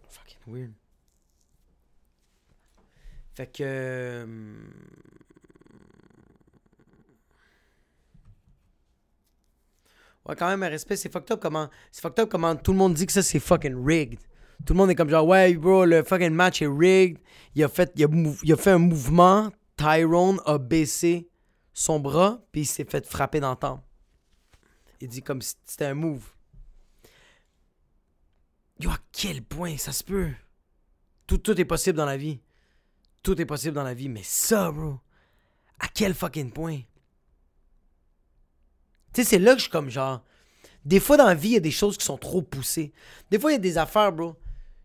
Fucking 0.10 0.40
weird. 0.48 0.74
Fait 3.36 3.46
que. 3.46 3.64
Euh, 3.64 4.26
Quand 10.36 10.48
même, 10.48 10.64
un 10.64 10.70
respect, 10.70 10.96
c'est 10.96 11.12
fucked 11.12 11.32
up 11.32 11.40
comment. 11.42 11.70
C'est 11.92 12.02
fucked 12.02 12.20
up 12.20 12.30
comment 12.30 12.56
tout 12.56 12.72
le 12.72 12.78
monde 12.78 12.94
dit 12.94 13.06
que 13.06 13.12
ça 13.14 13.24
c'est 13.24 13.40
fucking 13.40 13.86
rigged. 13.86 14.20
Tout 14.66 14.74
le 14.74 14.78
monde 14.78 14.90
est 14.90 14.96
comme 14.96 15.10
genre, 15.10 15.26
ouais, 15.26 15.56
bro, 15.56 15.86
le 15.86 16.04
fucking 16.04 16.32
match 16.32 16.62
est 16.62 16.68
rigged. 16.68 17.20
Il 17.56 17.64
a 17.64 17.70
fait, 17.70 17.92
il 17.96 18.04
a, 18.04 18.08
il 18.44 18.54
a 18.54 18.58
fait 18.58 18.72
un 18.72 18.78
mouvement. 18.78 19.52
Tyrone 19.78 20.40
a 20.46 20.58
baissé 20.58 21.30
son 21.74 22.00
bras, 22.00 22.42
puis 22.52 22.62
il 22.62 22.66
s'est 22.66 22.84
fait 22.84 23.06
frapper 23.06 23.40
dans 23.40 23.52
le 23.52 23.56
temple. 23.56 23.84
Il 25.00 25.08
dit 25.08 25.22
comme 25.22 25.42
si 25.42 25.56
c'était 25.66 25.86
un 25.86 25.94
move. 25.94 26.26
Yo, 28.82 28.90
à 28.90 28.98
quel 29.12 29.42
point 29.42 29.78
ça 29.78 29.94
se 29.94 30.04
peut? 30.04 30.32
Tout, 31.26 31.38
tout 31.38 31.60
est 31.60 31.66
possible 31.66 31.98
dans 31.98 32.06
la 32.06 32.18
vie. 32.18 32.42
Tout 33.24 33.40
est 33.42 33.46
possible 33.46 33.76
dans 33.76 33.84
la 33.84 33.94
vie, 33.94 34.10
mais 34.10 34.24
ça, 34.24 34.72
bro. 34.72 35.00
À 35.80 35.88
quel 35.88 36.14
fucking 36.14 36.52
point? 36.52 36.82
C'est 39.24 39.40
là 39.40 39.54
que 39.54 39.58
je 39.58 39.64
suis 39.64 39.72
comme 39.72 39.90
genre. 39.90 40.22
Des 40.86 41.00
fois 41.00 41.18
dans 41.18 41.26
la 41.26 41.36
vie, 41.36 41.50
il 41.50 41.54
y 41.54 41.58
a 41.58 41.62
des 41.62 41.72
choses 41.72 41.98
qui 41.98 42.06
sont 42.06 42.18
trop 42.18 42.42
poussées. 42.42 42.94
Des 43.32 43.40
fois, 43.40 43.52
il 43.52 43.56
y 43.56 43.58
a 43.58 43.60
des 43.60 43.78
affaires, 43.78 44.12
bro. 44.12 44.36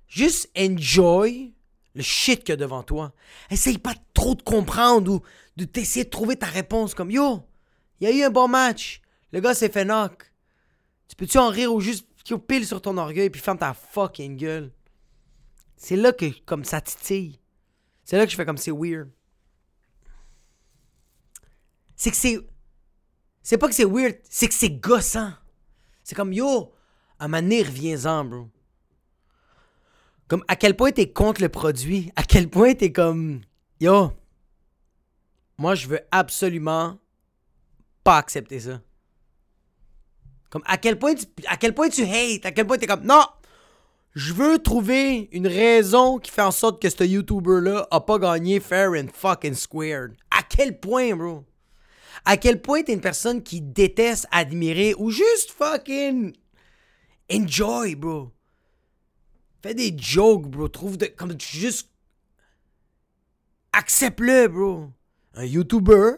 Juste 0.09 0.51
enjoy 0.59 1.53
le 1.95 2.03
shit 2.03 2.41
qu'il 2.41 2.51
y 2.51 2.53
a 2.53 2.57
devant 2.57 2.83
toi. 2.83 3.13
Essaye 3.51 3.79
pas 3.79 3.95
trop 4.13 4.35
de 4.35 4.43
comprendre 4.43 5.13
ou 5.13 5.23
de 5.57 5.65
t'essayer 5.65 6.05
de 6.05 6.11
trouver 6.11 6.37
ta 6.37 6.47
réponse 6.47 6.95
comme 6.95 7.11
Yo, 7.11 7.43
il 8.01 8.09
y 8.09 8.13
a 8.13 8.15
eu 8.15 8.23
un 8.23 8.31
bon 8.31 8.49
match. 8.49 9.01
Le 9.33 9.41
gars 9.41 9.55
s'est 9.55 9.69
fait 9.69 9.85
knock. 9.85 10.33
Tu 11.09 11.17
peux-tu 11.17 11.39
en 11.39 11.49
rire 11.49 11.73
ou 11.73 11.81
juste 11.81 12.07
pile 12.47 12.67
sur 12.67 12.81
ton 12.81 12.97
orgueil 12.97 13.31
puis 13.31 13.41
ferme 13.41 13.59
ta 13.59 13.75
fucking 13.75 14.37
gueule? 14.37 14.73
C'est 15.77 15.97
là 15.97 16.13
que 16.13 16.27
comme 16.45 16.65
ça 16.65 16.81
titille. 16.81 17.39
C'est 18.05 18.17
là 18.17 18.25
que 18.25 18.33
je 18.33 18.37
fais 18.37 18.45
comme 18.45 18.59
c'est 18.59 18.71
weird. 18.71 19.11
C'est 21.97 22.11
que 22.11 22.17
c'est. 22.17 22.39
C'est 23.45 23.59
pas 23.59 23.69
que 23.69 23.75
c'est 23.75 23.85
weird, 23.85 24.17
c'est 24.31 24.49
que 24.49 24.55
c'est 24.55 24.71
gossant. 24.71 25.31
C'est 26.03 26.15
comme 26.15 26.33
yo, 26.33 26.73
à 27.19 27.29
ma 27.29 27.43
nez, 27.43 27.63
reviens-en, 27.63 28.25
bro. 28.25 28.49
Comme 30.27 30.43
à 30.49 30.57
quel 30.57 30.75
point 30.75 30.93
t'es 30.93 31.13
contre 31.13 31.43
le 31.43 31.51
produit, 31.51 32.11
à 32.17 32.23
quel 32.23 32.49
point 32.49 32.73
t'es 32.73 32.91
comme 32.91 33.43
yo. 33.81 34.13
Moi, 35.59 35.75
je 35.75 35.87
veux 35.89 36.01
absolument 36.11 36.99
pas 38.03 38.17
accepter 38.17 38.61
ça. 38.61 38.81
Comme 40.49 40.63
à 40.65 40.79
quel 40.79 40.99
point 40.99 41.15
tu, 41.15 41.27
à 41.47 41.59
quel 41.59 41.75
point 41.75 41.91
tu 41.91 42.03
hates, 42.03 42.47
à 42.47 42.51
quel 42.51 42.67
point 42.67 42.79
t'es 42.79 42.87
comme 42.87 43.05
non. 43.05 43.27
Je 44.15 44.33
veux 44.33 44.59
trouver 44.59 45.29
une 45.33 45.49
raison 45.49 46.19
qui 46.19 46.31
fait 46.31 46.41
en 46.41 46.51
sorte 46.51 46.81
que 46.81 46.89
ce 46.89 47.05
YouTuber-là 47.05 47.89
a 47.91 48.01
pas 48.01 48.19
gagné 48.19 48.59
fair 48.61 48.93
and 48.93 49.09
fucking 49.13 49.55
squared. 49.55 50.17
À 50.31 50.43
quel 50.43 50.81
point, 50.81 51.15
bro? 51.15 51.45
À 52.25 52.37
quel 52.37 52.63
point 52.63 52.83
t'es 52.83 52.95
une 52.95 53.01
personne 53.01 53.43
qui 53.43 53.61
déteste 53.61 54.27
admirer 54.31 54.95
ou 54.97 55.11
juste 55.11 55.51
fucking 55.51 56.35
enjoy, 57.31 57.95
bro. 57.95 58.33
Fais 59.63 59.75
des 59.75 59.95
jokes, 59.97 60.47
bro. 60.47 60.69
Trouve 60.69 60.99
de, 60.99 61.07
comme 61.07 61.39
juste 61.41 61.91
accepte-le, 63.73 64.49
bro. 64.49 64.91
Un 65.35 65.45
YouTuber 65.45 66.13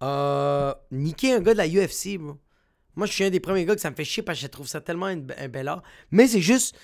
a 0.00 0.80
niqué 0.90 1.32
un 1.32 1.40
gars 1.40 1.54
de 1.54 1.58
la 1.58 1.68
UFC, 1.68 2.18
bro. 2.18 2.38
Moi, 2.94 3.06
je 3.06 3.12
suis 3.12 3.24
un 3.24 3.30
des 3.30 3.40
premiers 3.40 3.64
gars 3.64 3.74
que 3.74 3.80
ça 3.80 3.90
me 3.90 3.96
fait 3.96 4.04
chier 4.04 4.22
parce 4.22 4.38
que 4.38 4.42
je 4.42 4.48
trouve 4.48 4.68
ça 4.68 4.80
tellement 4.80 5.06
un 5.06 5.16
bel 5.16 5.68
art. 5.68 5.82
Mais 6.10 6.26
c'est 6.26 6.42
juste. 6.42 6.76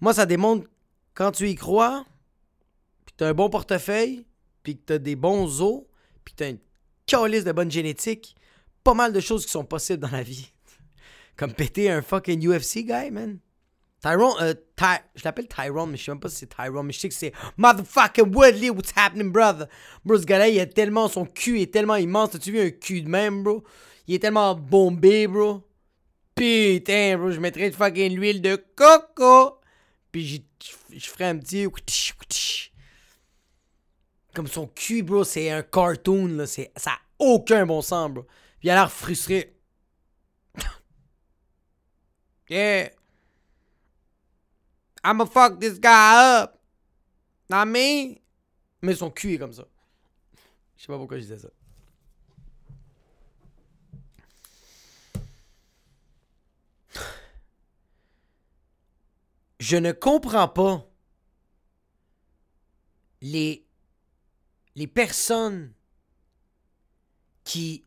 Moi, 0.00 0.14
ça 0.14 0.24
démontre 0.24 0.68
quand 1.14 1.32
tu 1.32 1.48
y 1.48 1.54
crois, 1.54 2.06
puis 3.04 3.14
t'as 3.16 3.28
un 3.28 3.34
bon 3.34 3.50
portefeuille, 3.50 4.24
puis 4.62 4.76
que 4.76 4.82
t'as 4.84 4.98
des 4.98 5.16
bons 5.16 5.60
os, 5.60 5.82
puis 6.24 6.32
que 6.32 6.38
t'as 6.38 6.50
une 6.50 6.58
calice 7.10 7.44
de 7.44 7.52
bonne 7.52 7.70
génétique, 7.70 8.36
pas 8.84 8.94
mal 8.94 9.12
de 9.12 9.20
choses 9.20 9.44
qui 9.44 9.52
sont 9.52 9.64
possibles 9.64 9.98
dans 10.00 10.10
la 10.10 10.22
vie. 10.22 10.50
Comme 11.36 11.52
péter 11.52 11.90
un 11.90 12.02
fucking 12.02 12.46
UFC 12.46 12.78
guy, 12.84 13.10
man. 13.10 13.38
Tyrone, 14.02 14.34
euh, 14.40 14.54
Ty- 14.76 15.02
je 15.14 15.22
l'appelle 15.24 15.46
Tyrone, 15.46 15.90
mais 15.90 15.98
je 15.98 16.04
sais 16.04 16.10
même 16.10 16.20
pas 16.20 16.30
si 16.30 16.36
c'est 16.36 16.48
Tyrone, 16.56 16.86
mais 16.86 16.92
je 16.94 17.00
sais 17.00 17.08
que 17.10 17.14
c'est 17.14 17.32
Motherfucking 17.58 18.34
Woodley, 18.34 18.70
what's 18.70 18.92
happening, 18.96 19.30
brother? 19.30 19.66
Bro, 20.06 20.18
ce 20.18 20.24
gars-là, 20.24 20.48
il 20.48 20.58
a 20.58 20.64
tellement, 20.66 21.06
son 21.08 21.26
cul 21.26 21.60
est 21.60 21.70
tellement 21.72 21.96
immense. 21.96 22.30
T'as-tu 22.30 22.52
vu 22.52 22.60
un 22.60 22.70
cul 22.70 23.02
de 23.02 23.08
même, 23.10 23.42
bro? 23.42 23.62
Il 24.06 24.14
est 24.14 24.18
tellement 24.20 24.54
bombé, 24.54 25.26
bro. 25.26 25.62
Putain, 26.34 27.18
bro, 27.18 27.30
je 27.30 27.40
mettrais 27.40 27.68
de 27.70 27.74
fucking 27.76 28.14
l'huile 28.16 28.40
de 28.40 28.56
coco. 28.74 29.60
Puis 30.10 30.44
je 30.96 31.06
ferais 31.10 31.26
un 31.26 31.36
petit. 31.38 31.66
Comme 34.34 34.46
son 34.46 34.66
cul, 34.68 35.02
bro, 35.02 35.24
c'est 35.24 35.50
un 35.50 35.62
cartoon, 35.62 36.28
là. 36.36 36.46
Ça 36.46 36.92
a 36.92 36.98
aucun 37.18 37.66
bon 37.66 37.82
sens, 37.82 38.10
bro. 38.10 38.22
Puis 38.22 38.68
il 38.68 38.70
a 38.70 38.74
l'air 38.74 38.92
frustré. 38.92 39.56
yeah. 42.48 42.90
I'ma 45.02 45.26
fuck 45.26 45.58
this 45.58 45.80
guy 45.80 46.42
up. 46.42 46.60
Not 47.48 47.66
me. 47.66 48.20
Mais 48.82 48.94
son 48.94 49.10
cul 49.10 49.34
est 49.34 49.38
comme 49.38 49.52
ça. 49.52 49.64
Je 50.76 50.82
sais 50.82 50.86
pas 50.86 50.98
pourquoi 50.98 51.18
je 51.18 51.22
disais 51.22 51.38
ça. 51.38 51.48
Je 59.58 59.76
ne 59.76 59.92
comprends 59.92 60.48
pas 60.48 60.86
les, 63.20 63.66
les 64.74 64.86
personnes 64.86 65.72
qui 67.44 67.84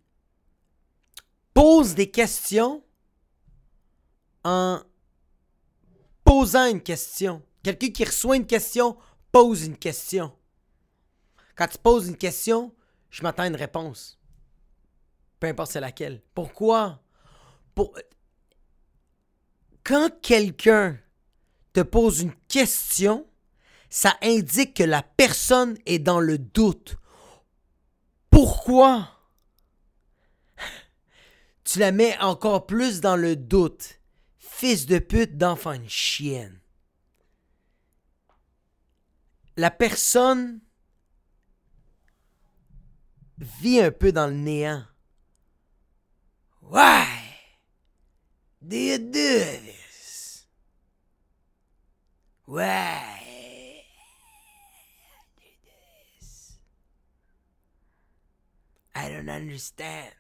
posent 1.54 1.96
des 1.96 2.12
questions 2.12 2.84
en 4.43 4.82
posant 6.24 6.65
une 6.65 6.82
question. 6.82 7.41
Quelqu'un 7.63 7.89
qui 7.89 8.04
reçoit 8.04 8.36
une 8.36 8.48
question 8.48 8.98
pose 9.32 9.63
une 9.63 9.78
question. 9.78 10.36
Quand 11.56 11.67
tu 11.67 11.78
poses 11.78 12.08
une 12.08 12.17
question, 12.17 12.74
je 13.10 13.24
m'attends 13.24 13.43
à 13.43 13.48
une 13.48 13.56
réponse. 13.56 14.19
Peu 15.39 15.48
importe 15.48 15.72
c'est 15.72 15.80
laquelle. 15.80 16.22
Pourquoi? 16.34 17.02
Pour... 17.76 17.98
Quand 19.84 20.10
quelqu'un 20.22 21.00
te 21.74 21.82
pose 21.82 22.22
une 22.22 22.36
question, 22.48 23.28
ça 23.93 24.17
indique 24.23 24.73
que 24.73 24.84
la 24.84 25.03
personne 25.03 25.77
est 25.86 25.99
dans 25.99 26.19
le 26.19 26.39
doute. 26.39 26.97
Pourquoi? 28.32 29.08
Tu 31.63 31.77
la 31.77 31.91
mets 31.91 32.17
encore 32.17 32.65
plus 32.65 33.01
dans 33.01 33.15
le 33.15 33.36
doute. 33.36 33.99
Fils 34.39 34.88
de 34.88 34.97
pute 34.97 35.38
d'enfant 35.38 35.77
de 35.77 35.88
chienne. 35.88 36.60
La 39.58 39.69
personne 39.69 40.60
vit 43.38 43.79
un 43.79 43.91
peu 43.91 44.12
dans 44.12 44.25
le 44.25 44.34
néant. 44.34 44.86
Why 46.63 47.06
do 48.60 48.75
you 48.75 48.97
do 48.97 49.12
this? 49.12 50.47
Why 52.47 53.23
do 55.38 55.45
this? 55.63 56.58
I 58.95 59.10
don't 59.10 59.29
understand. 59.29 60.12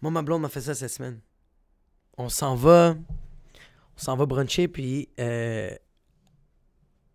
Moi, 0.00 0.10
ma 0.10 0.22
blonde 0.22 0.42
m'a 0.42 0.48
fait 0.48 0.60
ça 0.60 0.74
cette 0.74 0.90
semaine. 0.90 1.20
On 2.18 2.28
s'en 2.28 2.54
va. 2.54 2.96
On 3.96 3.98
s'en 3.98 4.16
va 4.16 4.26
bruncher, 4.26 4.68
puis 4.68 5.08
euh, 5.20 5.70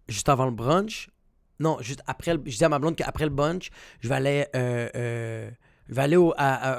juste 0.07 0.29
avant 0.29 0.45
le 0.45 0.51
brunch, 0.51 1.09
non, 1.59 1.77
juste 1.81 2.03
après, 2.05 2.33
le, 2.33 2.41
je 2.45 2.55
dis 2.55 2.63
à 2.63 2.69
ma 2.69 2.79
blonde 2.79 2.95
qu'après 2.95 3.25
le 3.25 3.31
brunch, 3.31 3.69
je 3.99 4.07
vais 4.07 4.15
aller, 4.15 4.45
euh, 4.55 4.89
euh, 4.95 6.15
au, 6.15 6.33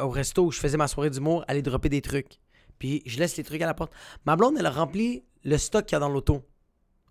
au, 0.05 0.11
resto 0.11 0.47
où 0.47 0.53
je 0.53 0.61
faisais 0.61 0.77
ma 0.77 0.89
soirée 0.89 1.11
d'humour, 1.11 1.45
aller 1.49 1.63
dropper 1.63 1.89
des 1.89 2.01
trucs. 2.01 2.39
Puis 2.79 3.03
je 3.05 3.19
laisse 3.19 3.37
les 3.37 3.45
trucs 3.45 3.61
à 3.61 3.67
la 3.67 3.75
porte. 3.75 3.93
Ma 4.25 4.37
blonde, 4.37 4.57
elle 4.59 4.67
a 4.67 4.71
rempli 4.71 5.25
le 5.45 5.59
stock 5.59 5.85
qu'il 5.85 5.95
y 5.95 5.97
a 5.97 6.01
dans 6.01 6.09
l'auto 6.09 6.45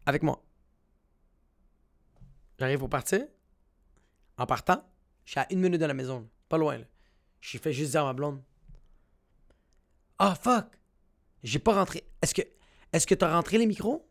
avec 0.05 0.23
moi. 0.23 0.41
J'arrive 2.57 2.83
au 2.83 2.87
partir. 2.87 3.27
En 4.37 4.45
partant, 4.45 4.83
je 5.25 5.31
suis 5.31 5.39
à 5.39 5.47
une 5.51 5.59
minute 5.59 5.81
de 5.81 5.85
la 5.85 5.93
maison, 5.93 6.29
pas 6.49 6.57
loin. 6.57 6.79
Je 7.41 7.57
fais 7.57 7.73
juste 7.73 7.91
dire 7.91 8.01
à 8.01 8.05
ma 8.05 8.13
blonde 8.13 8.41
Ah, 10.19 10.35
fuck 10.35 10.65
J'ai 11.43 11.59
pas 11.59 11.75
rentré. 11.75 12.03
Est-ce 12.21 12.33
que 12.33 12.41
est-ce 12.93 13.05
que 13.05 13.15
t'as 13.15 13.33
rentré 13.33 13.57
les 13.57 13.65
micros 13.65 14.09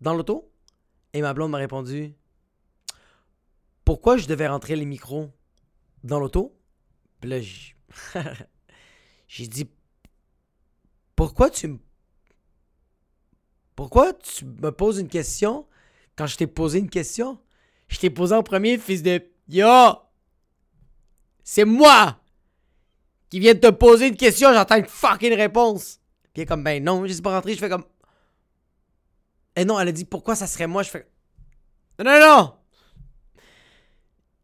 dans 0.00 0.14
l'auto 0.14 0.52
Et 1.12 1.20
ma 1.20 1.34
blonde 1.34 1.50
m'a 1.50 1.58
répondu 1.58 2.14
pourquoi 3.84 4.16
je 4.16 4.26
devais 4.26 4.48
rentrer 4.48 4.76
les 4.76 4.86
micros 4.86 5.30
dans 6.02 6.18
l'auto? 6.18 6.58
Puis 7.20 7.30
là, 7.30 7.38
j'ai 9.28 9.46
dit, 9.48 9.68
pourquoi 11.14 11.50
tu 11.50 11.68
me... 11.68 11.78
Pourquoi 13.76 14.12
tu 14.14 14.44
me 14.44 14.70
poses 14.70 14.98
une 14.98 15.08
question 15.08 15.66
quand 16.16 16.26
je 16.26 16.36
t'ai 16.36 16.46
posé 16.46 16.78
une 16.78 16.88
question? 16.88 17.38
Je 17.88 17.98
t'ai 17.98 18.08
posé 18.08 18.34
en 18.34 18.42
premier, 18.42 18.78
fils 18.78 19.02
de... 19.02 19.22
Yo! 19.48 19.96
C'est 21.42 21.64
moi 21.64 22.20
qui 23.28 23.40
viens 23.40 23.54
de 23.54 23.58
te 23.58 23.70
poser 23.70 24.08
une 24.08 24.16
question, 24.16 24.52
j'entends 24.52 24.76
une 24.76 24.86
fucking 24.86 25.34
réponse. 25.34 26.00
Puis 26.32 26.32
elle 26.36 26.42
est 26.42 26.46
comme, 26.46 26.64
ben 26.64 26.82
non, 26.82 27.06
je 27.06 27.12
suis 27.12 27.22
pas 27.22 27.34
rentré, 27.34 27.54
je 27.54 27.58
fais 27.58 27.68
comme... 27.68 27.84
Et 29.56 29.60
eh 29.60 29.64
non, 29.64 29.78
elle 29.78 29.88
a 29.88 29.92
dit, 29.92 30.04
pourquoi 30.04 30.34
ça 30.34 30.46
serait 30.46 30.66
moi? 30.66 30.82
Je 30.82 30.90
fais... 30.90 31.08
Non, 31.98 32.04
non, 32.04 32.20
non! 32.20 32.54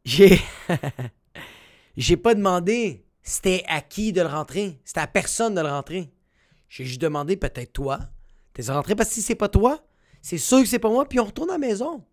J'ai. 0.04 0.40
J'ai 1.96 2.16
pas 2.16 2.34
demandé 2.34 3.04
c'était 3.22 3.64
à 3.68 3.80
qui 3.80 4.12
de 4.12 4.22
le 4.22 4.26
rentrer. 4.26 4.80
C'était 4.84 5.00
à 5.00 5.06
personne 5.06 5.54
de 5.54 5.60
le 5.60 5.68
rentrer. 5.68 6.12
J'ai 6.68 6.84
juste 6.84 7.00
demandé 7.00 7.36
peut-être 7.36 7.72
toi. 7.72 8.00
T'es 8.52 8.62
rentré 8.70 8.94
parce 8.96 9.10
que 9.10 9.14
si 9.14 9.22
c'est 9.22 9.34
pas 9.34 9.48
toi, 9.48 9.84
c'est 10.22 10.38
sûr 10.38 10.58
que 10.60 10.66
c'est 10.66 10.78
pas 10.78 10.90
moi, 10.90 11.08
puis 11.08 11.20
on 11.20 11.24
retourne 11.24 11.50
à 11.50 11.54
la 11.54 11.58
maison. 11.58 12.04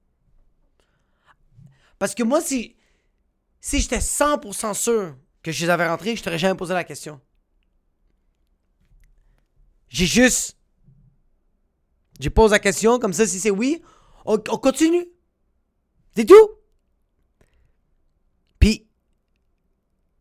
Parce 1.99 2.13
que 2.13 2.23
moi, 2.23 2.41
si, 2.41 2.75
si 3.67 3.81
j'étais 3.81 3.99
100% 3.99 4.73
sûr 4.73 5.17
que 5.43 5.51
je 5.51 5.65
les 5.65 5.69
avais 5.69 5.87
rentrés, 5.87 6.15
je 6.15 6.23
t'aurais 6.23 6.39
jamais 6.39 6.55
posé 6.55 6.73
la 6.73 6.85
question. 6.85 7.19
J'ai 9.89 10.05
juste. 10.05 10.57
J'ai 12.19 12.29
posé 12.29 12.53
la 12.53 12.59
question, 12.59 12.97
comme 12.97 13.13
ça, 13.13 13.27
si 13.27 13.39
c'est 13.39 13.51
oui, 13.51 13.81
on 14.25 14.37
continue. 14.37 15.05
C'est 16.15 16.25
tout. 16.25 16.49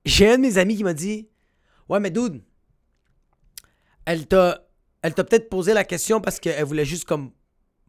J'ai 0.06 0.30
un 0.30 0.36
de 0.36 0.42
mes 0.42 0.56
amis 0.56 0.76
qui 0.76 0.84
m'a 0.84 0.94
dit 0.94 1.28
Ouais, 1.88 1.98
mais 1.98 2.10
dude, 2.10 2.40
elle 4.04 4.26
t'a, 4.28 4.68
elle 5.02 5.14
t'a 5.14 5.24
peut-être 5.24 5.48
posé 5.48 5.74
la 5.74 5.82
question 5.82 6.20
parce 6.20 6.38
qu'elle 6.38 6.64
voulait 6.64 6.84
juste 6.84 7.04
comme 7.04 7.32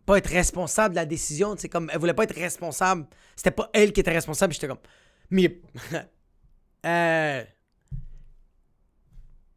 pas 0.07 0.17
être 0.17 0.29
responsable 0.29 0.95
de 0.95 0.99
la 0.99 1.05
décision. 1.05 1.55
C'est 1.57 1.69
comme 1.69 1.91
elle 1.93 1.99
voulait 1.99 2.15
pas 2.15 2.23
être 2.23 2.35
responsable. 2.35 3.07
C'était 3.35 3.51
pas 3.51 3.69
elle 3.71 3.93
qui 3.93 3.99
était 3.99 4.11
responsable. 4.11 4.51
J'étais 4.53 4.67
comme 4.67 4.79
Mais 5.29 5.61
euh, 6.85 7.43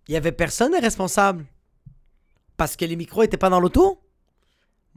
il 0.09 0.14
y 0.14 0.16
avait 0.16 0.33
personne 0.33 0.74
responsable 0.74 1.46
parce 2.56 2.76
que 2.76 2.85
les 2.85 2.96
micros 2.96 3.22
étaient 3.22 3.37
pas 3.37 3.50
dans 3.50 3.61
l'auto. 3.61 4.02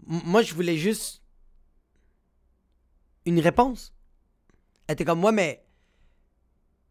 moi, 0.06 0.42
je 0.42 0.54
voulais 0.54 0.78
juste 0.78 1.22
une 3.26 3.40
réponse. 3.40 3.94
Elle 4.88 4.94
était 4.94 5.06
comme 5.06 5.20
moi, 5.20 5.32
mais 5.32 5.66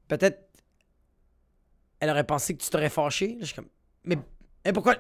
peut-être 0.08 0.48
elle 2.00 2.10
aurait 2.10 2.26
pensé 2.26 2.56
que 2.56 2.62
tu 2.62 2.70
t'aurais 2.70 2.90
fâché. 2.90 3.38
mais 4.04 4.16
pourquoi, 4.72 4.96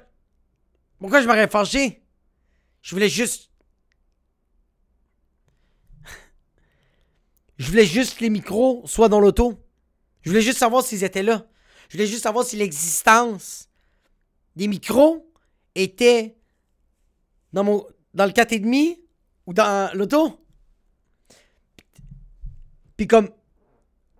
pourquoi 0.98 1.20
je 1.20 1.26
m'aurais 1.26 1.48
fâché? 1.48 2.02
Je 2.80 2.94
voulais 2.94 3.08
juste. 3.08 3.50
Je 7.62 7.68
voulais 7.68 7.86
juste 7.86 8.18
que 8.18 8.24
les 8.24 8.30
micros 8.30 8.82
soient 8.86 9.08
dans 9.08 9.20
l'auto. 9.20 9.56
Je 10.22 10.30
voulais 10.30 10.42
juste 10.42 10.58
savoir 10.58 10.82
s'ils 10.82 11.04
étaient 11.04 11.22
là. 11.22 11.46
Je 11.88 11.96
voulais 11.96 12.08
juste 12.08 12.24
savoir 12.24 12.44
si 12.44 12.56
l'existence 12.56 13.68
des 14.56 14.66
micros 14.66 15.32
était 15.76 16.36
dans, 17.52 17.86
dans 18.14 18.26
le 18.26 18.32
4,5 18.32 18.98
ou 19.46 19.54
dans 19.54 19.96
l'auto. 19.96 20.44
Puis 22.96 23.06
comme 23.06 23.30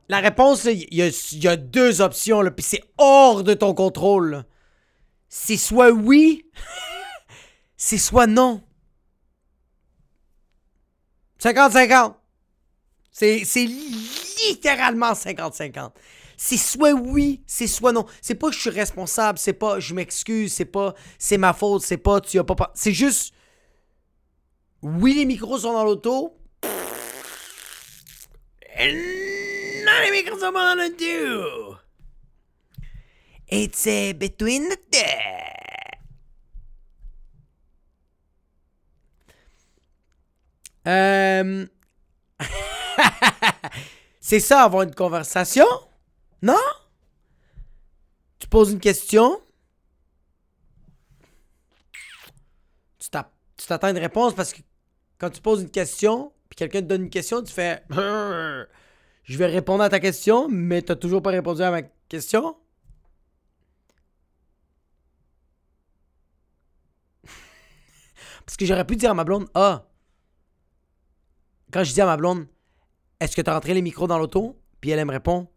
la 0.08 0.20
réponse, 0.20 0.64
il 0.64 0.94
y, 0.94 1.48
a 1.48 1.56
deux 1.56 2.00
options, 2.00 2.48
puis 2.54 2.64
c'est 2.64 2.84
hors 2.96 3.42
de 3.42 3.54
ton 3.54 3.74
contrôle. 3.74 4.44
C'est 5.28 5.56
soit 5.56 5.90
oui, 5.90 6.48
c'est 7.76 7.98
soit 7.98 8.28
non. 8.28 8.62
50-50. 11.40 12.21
C'est 13.12 13.44
littéralement 14.48 15.12
50-50. 15.12 15.92
C'est 16.36 16.56
soit 16.56 16.92
oui, 16.92 17.42
c'est 17.46 17.66
soit 17.66 17.92
non. 17.92 18.06
C'est 18.20 18.34
pas 18.34 18.48
que 18.48 18.54
je 18.54 18.60
suis 18.60 18.70
responsable, 18.70 19.38
c'est 19.38 19.52
pas 19.52 19.78
je 19.78 19.94
m'excuse, 19.94 20.52
c'est 20.52 20.64
pas 20.64 20.94
c'est 21.18 21.38
ma 21.38 21.52
faute, 21.52 21.82
c'est 21.82 21.98
pas 21.98 22.20
tu 22.20 22.38
as 22.38 22.44
pas. 22.44 22.72
C'est 22.74 22.92
juste 22.92 23.32
oui, 24.82 25.14
les 25.14 25.24
micros 25.24 25.58
sont 25.58 25.72
dans 25.72 25.84
l'auto 25.84 26.36
not 29.84 30.04
even 30.04 30.38
someone 30.38 30.78
to 30.78 30.96
do. 30.96 31.76
It's 33.48 33.86
uh, 33.86 34.14
between 34.14 34.68
the 34.70 34.78
two. 34.90 34.98
Euh... 40.86 41.66
C'est 44.20 44.40
ça, 44.40 44.62
avoir 44.62 44.82
une 44.82 44.94
conversation? 44.94 45.66
Non? 46.42 46.60
Tu 48.38 48.46
poses 48.48 48.72
une 48.72 48.80
question? 48.80 49.40
Tu 52.98 53.66
t'attends 53.68 53.90
une 53.90 53.98
réponse 53.98 54.34
parce 54.34 54.52
que 54.52 54.60
quand 55.18 55.30
tu 55.30 55.40
poses 55.40 55.62
une 55.62 55.70
question, 55.70 56.32
puis 56.48 56.56
quelqu'un 56.56 56.80
te 56.80 56.86
donne 56.86 57.02
une 57.02 57.10
question, 57.10 57.42
tu 57.42 57.52
fais 57.52 57.84
je 59.24 59.38
vais 59.38 59.46
répondre 59.46 59.84
à 59.84 59.88
ta 59.88 60.00
question, 60.00 60.48
mais 60.48 60.82
t'as 60.82 60.96
toujours 60.96 61.22
pas 61.22 61.30
répondu 61.30 61.62
à 61.62 61.70
ma 61.70 61.82
question. 61.82 62.56
Parce 68.44 68.56
que 68.56 68.66
j'aurais 68.66 68.84
pu 68.84 68.96
dire 68.96 69.10
à 69.10 69.14
ma 69.14 69.24
blonde, 69.24 69.48
ah, 69.54 69.86
quand 71.72 71.84
je 71.84 71.92
dis 71.92 72.00
à 72.00 72.06
ma 72.06 72.16
blonde, 72.16 72.46
est-ce 73.18 73.34
que 73.34 73.42
tu 73.42 73.50
as 73.50 73.54
rentré 73.54 73.74
les 73.74 73.82
micros 73.82 74.06
dans 74.06 74.18
l'auto? 74.18 74.60
Puis 74.80 74.90
elle, 74.90 75.04
me 75.04 75.12
répond, 75.12 75.48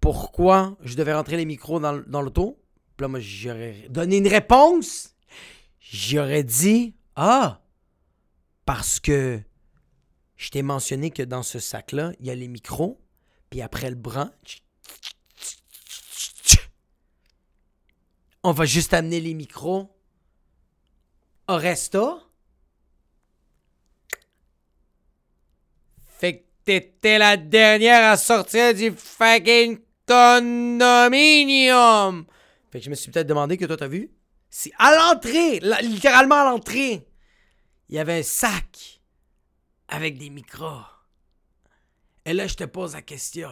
pourquoi 0.00 0.76
je 0.80 0.96
devais 0.96 1.14
rentrer 1.14 1.36
les 1.36 1.44
micros 1.44 1.78
dans, 1.78 1.92
l'auto? 1.92 2.58
Puis 2.96 3.04
là, 3.04 3.08
moi, 3.08 3.20
j'aurais 3.20 3.86
donné 3.88 4.16
une 4.16 4.28
réponse. 4.28 5.14
J'aurais 5.78 6.42
dit 6.42 6.94
Ah, 7.16 7.62
parce 8.64 8.98
que 8.98 9.40
je 10.36 10.50
t'ai 10.50 10.62
mentionné 10.62 11.10
que 11.10 11.22
dans 11.22 11.42
ce 11.42 11.58
sac-là, 11.58 12.12
il 12.18 12.26
y 12.26 12.30
a 12.30 12.34
les 12.34 12.48
micros, 12.48 13.00
puis 13.50 13.62
après 13.62 13.90
le 13.90 13.96
branch, 13.96 14.62
on 18.42 18.52
va 18.52 18.64
juste 18.64 18.94
amener 18.94 19.20
les 19.20 19.34
micros 19.34 19.94
au 21.48 21.56
resto. 21.56 22.20
Fait 26.22 26.36
que 26.36 26.44
t'étais 26.64 27.18
la 27.18 27.36
dernière 27.36 28.12
à 28.12 28.16
sortir 28.16 28.72
du 28.74 28.92
fucking 28.92 29.80
condominium. 30.06 31.16
Fait 32.70 32.78
que 32.78 32.84
je 32.84 32.90
me 32.90 32.94
suis 32.94 33.10
peut-être 33.10 33.26
demandé 33.26 33.56
que 33.56 33.64
toi 33.64 33.76
t'as 33.76 33.88
vu. 33.88 34.08
Si 34.48 34.72
à 34.78 34.94
l'entrée, 34.94 35.58
littéralement 35.82 36.36
à 36.36 36.44
l'entrée, 36.44 37.08
il 37.88 37.96
y 37.96 37.98
avait 37.98 38.20
un 38.20 38.22
sac 38.22 39.00
avec 39.88 40.16
des 40.16 40.30
micros. 40.30 40.84
Et 42.24 42.34
là, 42.34 42.46
je 42.46 42.54
te 42.54 42.62
pose 42.62 42.94
la 42.94 43.02
question. 43.02 43.50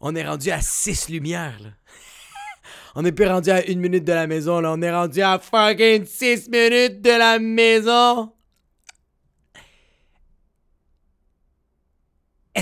On 0.00 0.16
est 0.16 0.26
rendu 0.26 0.50
à 0.50 0.60
six 0.60 1.08
lumières, 1.08 1.60
là. 1.60 1.70
On 2.96 3.02
n'est 3.02 3.12
plus 3.12 3.28
rendu 3.28 3.50
à 3.50 3.64
une 3.64 3.78
minute 3.78 4.02
de 4.02 4.12
la 4.12 4.26
maison, 4.26 4.58
là. 4.58 4.72
On 4.72 4.82
est 4.82 4.92
rendu 4.92 5.22
à 5.22 5.38
fucking 5.38 6.04
six 6.04 6.48
minutes 6.48 7.00
de 7.00 7.16
la 7.16 7.38
maison. 7.38 8.32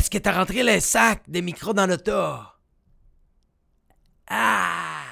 Est-ce 0.07 0.19
que 0.19 0.19
t'as 0.19 0.39
rentré 0.39 0.63
le 0.63 0.79
sac 0.79 1.29
de 1.29 1.41
micros 1.41 1.73
dans 1.73 1.85
l'auto? 1.85 2.13
Ah! 4.29 5.03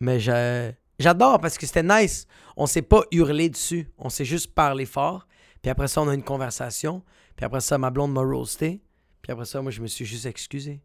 Mais 0.00 0.18
j'adore 0.18 1.40
parce 1.40 1.56
que 1.56 1.64
c'était 1.64 1.84
nice. 1.84 2.26
On 2.56 2.66
s'est 2.66 2.82
pas 2.82 3.04
hurlé 3.12 3.48
dessus. 3.48 3.88
On 3.98 4.08
s'est 4.08 4.24
juste 4.24 4.52
parlé 4.52 4.84
fort. 4.84 5.28
Puis 5.62 5.70
après 5.70 5.86
ça, 5.86 6.02
on 6.02 6.08
a 6.08 6.14
une 6.14 6.24
conversation. 6.24 7.04
Puis 7.36 7.46
après 7.46 7.60
ça, 7.60 7.78
ma 7.78 7.90
blonde 7.90 8.12
m'a 8.12 8.22
roasté. 8.22 8.82
Puis 9.22 9.30
après 9.30 9.44
ça, 9.44 9.62
moi, 9.62 9.70
je 9.70 9.80
me 9.80 9.86
suis 9.86 10.04
juste 10.04 10.26
excusé. 10.26 10.82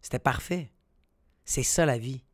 C'était 0.00 0.18
parfait. 0.18 0.72
C'est 1.44 1.62
ça 1.62 1.84
la 1.84 1.98
vie. 1.98 2.24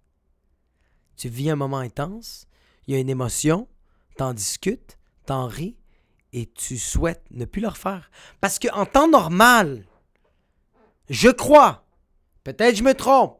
Tu 1.17 1.29
vis 1.29 1.51
un 1.51 1.57
moment 1.57 1.79
intense, 1.79 2.47
il 2.87 2.95
y 2.95 2.97
a 2.97 3.01
une 3.01 3.11
émotion, 3.11 3.67
t'en 4.16 4.35
discutes, 4.35 4.98
t'en 5.27 5.46
ris, 5.46 5.77
et 6.33 6.46
tu 6.46 6.79
souhaites 6.79 7.25
ne 7.31 7.44
plus 7.44 7.61
le 7.61 7.68
refaire. 7.68 8.11
Parce 8.40 8.59
qu'en 8.59 8.87
temps 8.87 9.09
normal, 9.09 9.85
je 11.11 11.29
crois, 11.29 11.85
peut-être 12.44 12.77
je 12.77 12.83
me 12.83 12.94
trompe, 12.94 13.38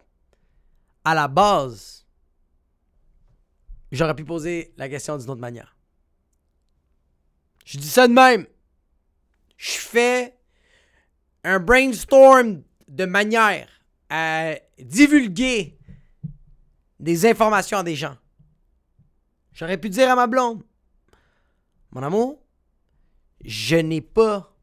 à 1.04 1.14
la 1.14 1.28
base, 1.28 2.06
j'aurais 3.90 4.14
pu 4.14 4.24
poser 4.24 4.72
la 4.76 4.88
question 4.88 5.16
d'une 5.16 5.30
autre 5.30 5.40
manière. 5.40 5.76
Je 7.64 7.78
dis 7.78 7.88
ça 7.88 8.08
de 8.08 8.12
même. 8.12 8.46
Je 9.56 9.78
fais 9.78 10.37
un 11.44 11.61
brainstorm 11.61 12.62
de 12.88 13.04
manière 13.04 13.68
à 14.11 14.54
divulguer 14.78 15.78
des 17.00 17.26
informations 17.26 17.78
à 17.78 17.82
des 17.82 17.96
gens. 17.96 18.16
J'aurais 19.52 19.78
pu 19.78 19.90
dire 19.90 20.10
à 20.10 20.16
ma 20.16 20.26
blonde, 20.26 20.62
mon 21.90 22.02
amour, 22.02 22.40
je 23.44 23.76
n'ai 23.76 24.00
pas 24.00 24.54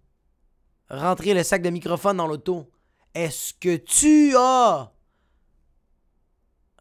rentré 0.89 1.33
le 1.33 1.43
sac 1.43 1.61
de 1.61 1.69
microphone 1.69 2.17
dans 2.17 2.27
l'auto. 2.27 2.71
Est-ce 3.13 3.53
que 3.53 3.75
tu 3.77 4.35
as 4.35 4.91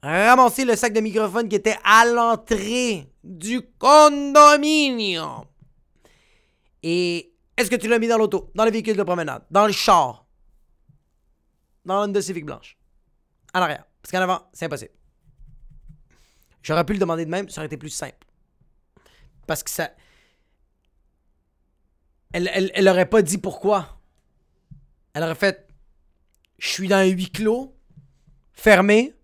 ramassé 0.02 0.64
le 0.64 0.76
sac 0.76 0.92
de 0.92 1.00
microphone 1.00 1.48
qui 1.48 1.56
était 1.56 1.76
à 1.84 2.06
l'entrée 2.06 3.12
du 3.22 3.60
condominium? 3.78 5.44
Et 6.82 7.34
est-ce 7.56 7.70
que 7.70 7.76
tu 7.76 7.88
l'as 7.88 7.98
mis 7.98 8.08
dans 8.08 8.18
l'auto, 8.18 8.50
dans 8.54 8.64
le 8.64 8.70
véhicule 8.70 8.96
de 8.96 9.02
promenade, 9.02 9.44
dans 9.50 9.66
le 9.66 9.72
char, 9.72 10.24
dans 11.84 12.08
de 12.08 12.20
Civic 12.20 12.46
blanche, 12.46 12.78
en 13.52 13.60
arrière? 13.60 13.84
Parce 14.00 14.12
qu'en 14.12 14.20
avant, 14.20 14.48
c'est 14.52 14.66
impossible. 14.66 14.97
J'aurais 16.68 16.84
pu 16.84 16.92
le 16.92 16.98
demander 16.98 17.24
de 17.24 17.30
même, 17.30 17.48
ça 17.48 17.62
aurait 17.62 17.66
été 17.66 17.78
plus 17.78 17.88
simple. 17.88 18.26
Parce 19.46 19.62
que 19.62 19.70
ça. 19.70 19.90
Elle, 22.34 22.50
elle, 22.52 22.70
elle 22.74 22.88
aurait 22.88 23.08
pas 23.08 23.22
dit 23.22 23.38
pourquoi. 23.38 23.98
Elle 25.14 25.22
aurait 25.22 25.34
fait 25.34 25.66
Je 26.58 26.68
suis 26.68 26.86
dans 26.86 26.96
un 26.96 27.06
huis 27.06 27.30
clos, 27.30 27.74
fermé. 28.52 29.14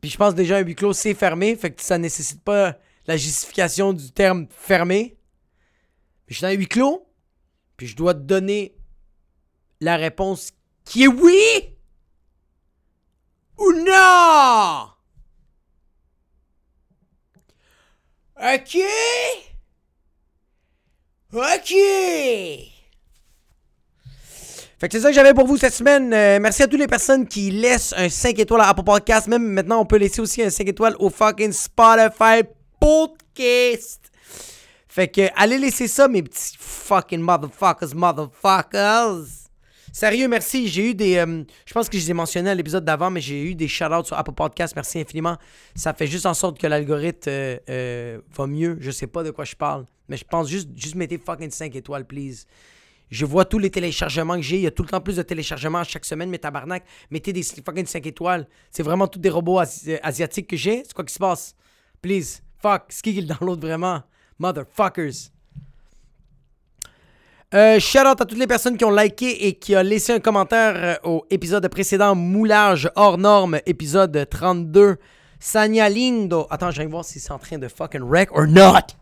Puis 0.00 0.10
je 0.10 0.16
pense 0.16 0.34
déjà 0.34 0.56
un 0.56 0.62
huis 0.62 0.74
clos, 0.74 0.92
c'est 0.94 1.14
fermé. 1.14 1.54
Fait 1.54 1.70
que 1.70 1.80
ça 1.80 1.96
nécessite 1.96 2.42
pas 2.42 2.76
la 3.06 3.16
justification 3.16 3.92
du 3.92 4.10
terme 4.10 4.48
fermé. 4.50 5.16
Puis 6.26 6.34
je 6.34 6.38
suis 6.38 6.42
dans 6.42 6.48
un 6.48 6.58
huis 6.58 6.66
clos. 6.66 7.08
Puis 7.76 7.86
je 7.86 7.94
dois 7.94 8.14
te 8.14 8.18
donner 8.18 8.76
la 9.80 9.96
réponse 9.96 10.50
qui 10.84 11.04
est 11.04 11.06
oui 11.06 11.76
ou 13.58 13.72
non. 13.86 14.91
OK. 18.42 18.78
OK. 21.32 21.74
Fait 24.78 24.88
que 24.88 24.92
c'est 24.92 25.00
ça 25.00 25.10
que 25.10 25.14
j'avais 25.14 25.32
pour 25.32 25.46
vous 25.46 25.56
cette 25.56 25.72
semaine. 25.74 26.12
Euh, 26.12 26.40
merci 26.40 26.64
à 26.64 26.66
toutes 26.66 26.80
les 26.80 26.88
personnes 26.88 27.24
qui 27.28 27.52
laissent 27.52 27.94
un 27.96 28.08
5 28.08 28.36
étoiles 28.40 28.62
à 28.62 28.70
Apple 28.70 28.82
Podcast. 28.82 29.28
Même 29.28 29.44
maintenant, 29.44 29.80
on 29.80 29.86
peut 29.86 29.96
laisser 29.96 30.20
aussi 30.20 30.42
un 30.42 30.50
5 30.50 30.66
étoiles 30.66 30.96
au 30.98 31.08
fucking 31.08 31.52
Spotify 31.52 32.42
Podcast. 32.80 34.10
Fait 34.88 35.06
que 35.06 35.28
allez 35.36 35.58
laisser 35.58 35.86
ça, 35.86 36.08
mes 36.08 36.24
petits 36.24 36.56
fucking 36.58 37.20
motherfuckers, 37.20 37.94
motherfuckers. 37.94 39.41
Sérieux, 39.92 40.26
merci. 40.26 40.68
J'ai 40.68 40.90
eu 40.90 40.94
des. 40.94 41.16
euh, 41.16 41.44
je 41.66 41.72
pense 41.74 41.88
que 41.88 41.98
je 41.98 42.02
les 42.04 42.10
ai 42.10 42.14
mentionnés 42.14 42.48
à 42.50 42.54
l'épisode 42.54 42.84
d'avant, 42.84 43.10
mais 43.10 43.20
j'ai 43.20 43.42
eu 43.50 43.54
des 43.54 43.68
shout-outs 43.68 44.04
sur 44.06 44.16
Apple 44.16 44.32
Podcast. 44.32 44.74
Merci 44.74 44.98
infiniment. 45.00 45.36
Ça 45.74 45.92
fait 45.92 46.06
juste 46.06 46.24
en 46.24 46.32
sorte 46.34 46.58
que 46.58 46.66
l'algorithme 46.66 47.28
euh, 47.28 47.58
euh, 47.68 48.20
va 48.34 48.46
mieux. 48.46 48.78
Je 48.80 48.90
sais 48.90 49.06
pas 49.06 49.22
de 49.22 49.30
quoi 49.30 49.44
je 49.44 49.54
parle. 49.54 49.84
Mais 50.08 50.16
je 50.16 50.24
pense 50.24 50.48
juste, 50.48 50.70
juste 50.74 50.94
mettez 50.94 51.18
fucking 51.18 51.50
5 51.50 51.74
étoiles, 51.76 52.06
please. 52.06 52.46
Je 53.10 53.26
vois 53.26 53.44
tous 53.44 53.58
les 53.58 53.70
téléchargements 53.70 54.36
que 54.36 54.42
j'ai. 54.42 54.56
Il 54.56 54.62
y 54.62 54.66
a 54.66 54.70
tout 54.70 54.82
le 54.82 54.88
temps 54.88 55.00
plus 55.02 55.16
de 55.16 55.22
téléchargements 55.22 55.84
chaque 55.84 56.06
semaine, 56.06 56.30
mais 56.30 56.38
tabarnak, 56.38 56.84
mettez 57.10 57.34
des 57.34 57.42
fucking 57.42 57.84
5 57.86 58.06
étoiles. 58.06 58.48
C'est 58.70 58.82
vraiment 58.82 59.06
tous 59.06 59.18
des 59.18 59.28
robots 59.28 59.58
asi- 59.58 59.98
asiatiques 60.02 60.46
que 60.48 60.56
j'ai. 60.56 60.84
C'est 60.86 60.94
quoi 60.94 61.04
qui 61.04 61.12
se 61.12 61.18
passe? 61.18 61.54
Please. 62.00 62.40
Fuck. 62.62 62.84
C'est 62.88 63.02
qui 63.02 63.12
qui 63.14 63.20
le 63.20 63.26
download 63.26 63.60
vraiment? 63.60 64.02
Motherfuckers. 64.38 65.28
Euh, 67.54 67.78
shout 67.78 67.98
out 67.98 68.18
à 68.18 68.24
toutes 68.24 68.38
les 68.38 68.46
personnes 68.46 68.78
qui 68.78 68.84
ont 68.86 68.90
liké 68.90 69.46
et 69.46 69.52
qui 69.58 69.76
ont 69.76 69.82
laissé 69.82 70.14
un 70.14 70.20
commentaire 70.20 70.74
euh, 70.74 70.94
au 71.10 71.26
épisode 71.28 71.68
précédent 71.68 72.14
Moulage 72.14 72.90
hors 72.96 73.18
norme, 73.18 73.60
épisode 73.66 74.26
32. 74.30 74.96
Sanya 75.38 75.90
Lindo. 75.90 76.46
Attends, 76.48 76.70
je 76.70 76.80
viens 76.80 76.88
voir 76.88 77.04
si 77.04 77.20
c'est 77.20 77.30
en 77.30 77.38
train 77.38 77.58
de 77.58 77.68
fucking 77.68 78.00
wreck 78.00 78.30
or 78.32 78.46
not. 78.46 78.96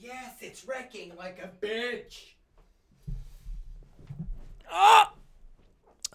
Yes, 0.00 0.12
it's 0.42 0.66
wrecking 0.66 1.12
like 1.16 1.38
a 1.40 1.48
bitch. 1.64 2.36
Ah! 4.68 5.12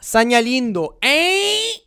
Sanya 0.02 0.42
Lindo. 0.42 0.98
Hein? 1.02 1.80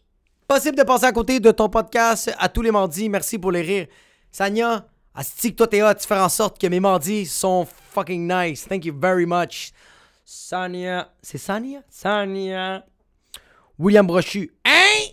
Possible 0.48 0.78
de 0.78 0.82
passer 0.82 1.04
à 1.04 1.12
côté 1.12 1.40
de 1.40 1.50
ton 1.50 1.68
podcast 1.68 2.34
à 2.38 2.48
tous 2.48 2.62
les 2.62 2.70
mardis. 2.70 3.10
Merci 3.10 3.38
pour 3.38 3.52
les 3.52 3.60
rires. 3.60 3.86
Sanya, 4.32 4.86
asti 5.14 5.52
que 5.52 5.56
toi 5.56 5.66
t'es 5.68 5.82
hot, 5.82 5.94
tu 5.94 6.06
fais 6.06 6.18
en 6.18 6.28
sorte 6.28 6.60
que 6.60 6.66
mes 6.66 6.80
mardis 6.80 7.26
sont 7.26 7.66
fucking 7.92 8.26
nice. 8.26 8.66
Thank 8.66 8.84
you 8.84 8.94
very 8.98 9.26
much. 9.26 9.72
Sanya. 10.24 11.12
C'est 11.22 11.38
Sanya? 11.38 11.82
Sanya. 11.88 12.84
William 13.78 14.06
Brochu. 14.06 14.50
Hein? 14.64 15.12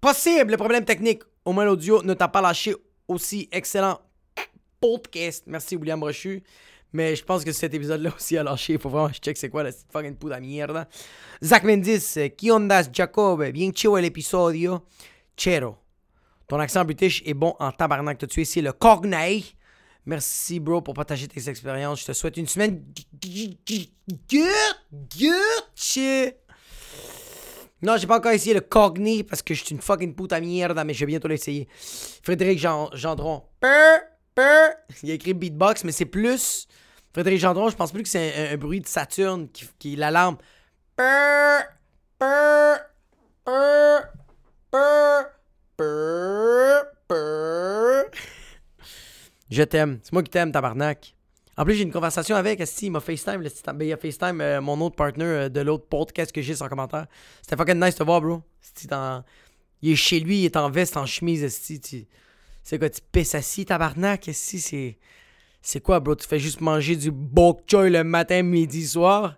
Possible, 0.00 0.52
le 0.52 0.56
problème 0.56 0.84
technique. 0.84 1.22
Au 1.44 1.52
moins 1.52 1.64
l'audio 1.64 2.02
ne 2.02 2.14
t'a 2.14 2.28
pas 2.28 2.40
lâché 2.40 2.74
aussi 3.06 3.48
excellent 3.52 4.00
podcast. 4.80 5.44
Merci 5.46 5.76
William 5.76 6.00
Brochu. 6.00 6.42
Mais 6.92 7.14
je 7.14 7.24
pense 7.24 7.44
que 7.44 7.52
cet 7.52 7.74
épisode-là 7.74 8.10
aussi 8.14 8.38
a 8.38 8.42
lâché. 8.42 8.74
Il 8.74 8.78
faut 8.78 8.88
vraiment 8.88 9.08
que 9.08 9.14
je 9.14 9.20
check 9.20 9.36
c'est 9.36 9.50
quoi 9.50 9.62
la 9.62 9.70
fucking 9.72 10.16
puta 10.16 10.40
mierda. 10.40 10.88
Zach 11.42 11.62
Mendes, 11.64 12.00
¿qué 12.36 12.50
ondas, 12.50 12.88
Jacob? 12.92 13.44
Bien 13.50 13.72
chill 13.72 13.96
el 13.98 14.04
episodio. 14.04 14.84
Chero. 15.36 15.85
Ton 16.48 16.58
accent 16.60 16.84
british 16.84 17.22
est 17.26 17.34
bon 17.34 17.54
en 17.58 17.72
tabarnak. 17.72 18.18
T'as 18.18 18.26
tué 18.26 18.42
ici 18.42 18.60
le 18.60 18.72
Cognay. 18.72 19.42
Merci, 20.06 20.60
bro, 20.60 20.80
pour 20.80 20.94
partager 20.94 21.26
tes 21.26 21.48
expériences. 21.50 22.00
Je 22.00 22.06
te 22.06 22.12
souhaite 22.12 22.36
une 22.36 22.46
semaine. 22.46 22.84
Non, 27.82 27.96
j'ai 27.96 28.06
pas 28.06 28.18
encore 28.18 28.32
essayé 28.32 28.54
le 28.54 28.60
Cogni 28.60 29.24
parce 29.24 29.42
que 29.42 29.52
je 29.54 29.64
suis 29.64 29.74
une 29.74 29.80
fucking 29.80 30.14
puta 30.14 30.40
mierda, 30.40 30.84
mais 30.84 30.94
je 30.94 31.00
vais 31.00 31.06
bientôt 31.06 31.28
l'essayer. 31.28 31.68
Frédéric 32.22 32.58
Gendron. 32.58 33.42
Il 35.02 35.10
a 35.10 35.14
écrit 35.14 35.34
beatbox, 35.34 35.84
mais 35.84 35.92
c'est 35.92 36.06
plus 36.06 36.68
Frédéric 37.16 37.40
Gendron, 37.40 37.70
je 37.70 37.76
pense 37.76 37.92
plus 37.92 38.02
que 38.02 38.10
c'est 38.10 38.52
un, 38.52 38.58
bruit 38.58 38.82
de 38.82 38.86
Saturne 38.86 39.48
qui, 39.48 39.64
qui 39.78 39.96
l'alarme. 39.96 40.36
Je 49.50 49.62
t'aime. 49.62 50.00
C'est 50.02 50.12
moi 50.12 50.22
qui 50.22 50.30
t'aime, 50.30 50.52
tabarnak. 50.52 51.14
En 51.56 51.64
plus, 51.64 51.74
j'ai 51.74 51.84
une 51.84 51.92
conversation 51.92 52.36
avec 52.36 52.60
Esti. 52.60 52.86
Il 52.86 52.90
m'a 52.92 53.00
FaceTime. 53.00 53.40
le 53.40 53.50
ben, 53.72 53.84
il 53.86 53.92
a 53.92 53.96
FaceTime 53.96 54.40
euh, 54.40 54.60
mon 54.60 54.78
autre 54.80 54.96
partner 54.96 55.24
euh, 55.24 55.48
de 55.48 55.60
l'autre 55.60 55.86
podcast 55.86 56.32
que 56.32 56.42
j'ai 56.42 56.54
sans 56.54 56.68
commentaire. 56.68 57.06
C'était 57.42 57.56
fucking 57.56 57.80
nice 57.82 57.94
de 57.94 57.98
te 57.98 58.02
voir, 58.04 58.20
bro. 58.20 58.42
Dans- 58.88 59.24
Il 59.82 59.92
est 59.92 59.96
chez 59.96 60.20
lui, 60.20 60.40
il 60.40 60.44
est 60.46 60.56
en 60.56 60.70
veste, 60.70 60.96
en 60.96 61.06
chemise, 61.06 61.42
Esti. 61.44 61.80
Tu... 61.80 62.06
C'est 62.62 62.78
quoi, 62.78 62.90
tu 62.90 63.00
pisses 63.12 63.34
assis, 63.34 63.64
tabarnak? 63.64 64.28
Esti, 64.28 64.60
c'est. 64.60 64.98
C'est 65.62 65.80
quoi, 65.80 65.98
bro? 66.00 66.14
Tu 66.14 66.26
fais 66.28 66.38
juste 66.38 66.60
manger 66.60 66.94
du 66.96 67.10
bok 67.10 67.62
choy 67.68 67.90
le 67.90 68.04
matin, 68.04 68.42
midi, 68.42 68.86
soir? 68.86 69.36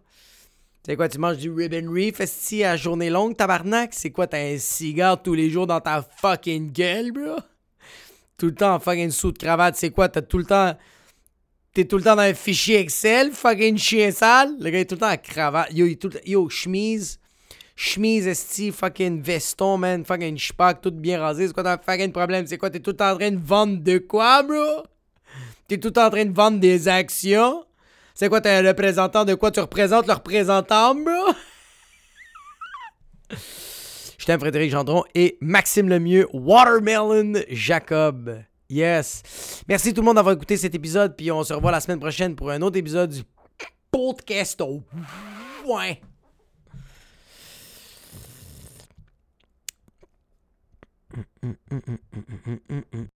C'est 0.89 0.97
quoi, 0.97 1.07
tu 1.07 1.19
manges 1.19 1.37
du 1.37 1.51
ribbon 1.51 1.93
reef, 1.93 2.19
Esti, 2.19 2.65
à 2.65 2.75
journée 2.75 3.11
longue, 3.11 3.37
tabarnak? 3.37 3.91
C'est 3.93 4.11
quoi, 4.11 4.27
t'as 4.27 4.39
un 4.39 4.57
cigare 4.57 5.23
tous 5.23 5.35
les 5.35 5.51
jours 5.51 5.67
dans 5.67 5.83
ta 5.83 6.03
fucking 6.23 6.73
gueule, 6.73 7.13
bro? 7.13 7.37
Tout 8.39 8.47
le 8.47 8.55
temps 8.55 8.77
en 8.77 8.81
fucking 8.81 9.11
sous 9.11 9.33
de 9.33 9.37
cravate, 9.37 9.77
c'est 9.77 9.91
quoi? 9.91 10.09
T'as 10.09 10.23
tout 10.23 10.39
le 10.39 10.47
temps. 10.47 10.75
T'es 11.75 11.85
tout 11.85 11.99
le 11.99 12.03
temps 12.03 12.17
dans 12.17 12.23
un 12.23 12.33
fichier 12.33 12.79
Excel, 12.79 13.33
fucking 13.33 13.77
chien 13.77 14.11
sale? 14.13 14.57
Le 14.59 14.71
gars 14.71 14.79
est 14.79 14.87
tout 14.87 14.95
le 14.95 15.01
temps 15.01 15.13
en 15.13 15.19
cravate. 15.19 15.71
Yo, 15.75 15.95
tout 15.97 16.09
le 16.09 16.27
Yo, 16.27 16.49
chemise. 16.49 17.21
Chemise, 17.77 18.27
esti, 18.27 18.73
fucking 18.73 19.21
veston, 19.21 19.77
man. 19.77 20.07
Fucking 20.07 20.39
schpack, 20.39 20.81
tout 20.81 20.91
bien 20.91 21.21
rasé. 21.21 21.49
C'est 21.49 21.53
quoi 21.53 21.65
ton 21.65 21.83
fucking 21.85 22.13
problème? 22.13 22.47
C'est 22.47 22.57
quoi? 22.57 22.71
T'es 22.71 22.81
tout 22.81 22.93
le 22.93 22.97
temps 22.97 23.11
en 23.13 23.19
train 23.19 23.31
de 23.31 23.37
vendre 23.37 23.77
de 23.77 23.99
quoi, 23.99 24.43
bro? 24.43 24.85
T'es 25.69 25.77
tout 25.77 25.89
le 25.89 25.93
temps 25.93 26.07
en 26.07 26.11
train 26.11 26.25
de 26.25 26.35
vendre 26.35 26.59
des 26.59 26.89
actions? 26.89 27.63
C'est 28.19 28.29
quoi, 28.29 28.41
t'es 28.41 28.51
un 28.51 28.67
représentant 28.67 29.25
de 29.25 29.35
quoi? 29.35 29.53
Tu 29.53 29.61
représentes 29.61 30.09
le 30.09 30.13
représentant, 30.13 30.93
bro? 30.93 31.33
Je 34.19 34.27
t'aime 34.27 34.41
Frédéric 34.41 34.73
Gendron 34.73 35.05
et 35.15 35.39
Maxime 35.41 35.89
Lemieux, 35.89 36.27
Watermelon 36.33 37.35
Jacob. 37.49 38.43
Yes. 38.69 39.63
Merci 39.69 39.95
tout 39.95 40.01
le 40.01 40.07
monde 40.07 40.17
d'avoir 40.17 40.35
écouté 40.35 40.57
cet 40.57 40.75
épisode, 40.75 41.15
puis 41.17 41.31
on 41.31 41.45
se 41.45 41.53
revoit 41.53 41.71
la 41.71 41.79
semaine 41.79 42.01
prochaine 42.01 42.35
pour 42.35 42.51
un 42.51 42.61
autre 42.61 42.77
épisode 42.77 43.11
du 43.11 43.23
podcast 43.93 44.61
au. 44.63 44.83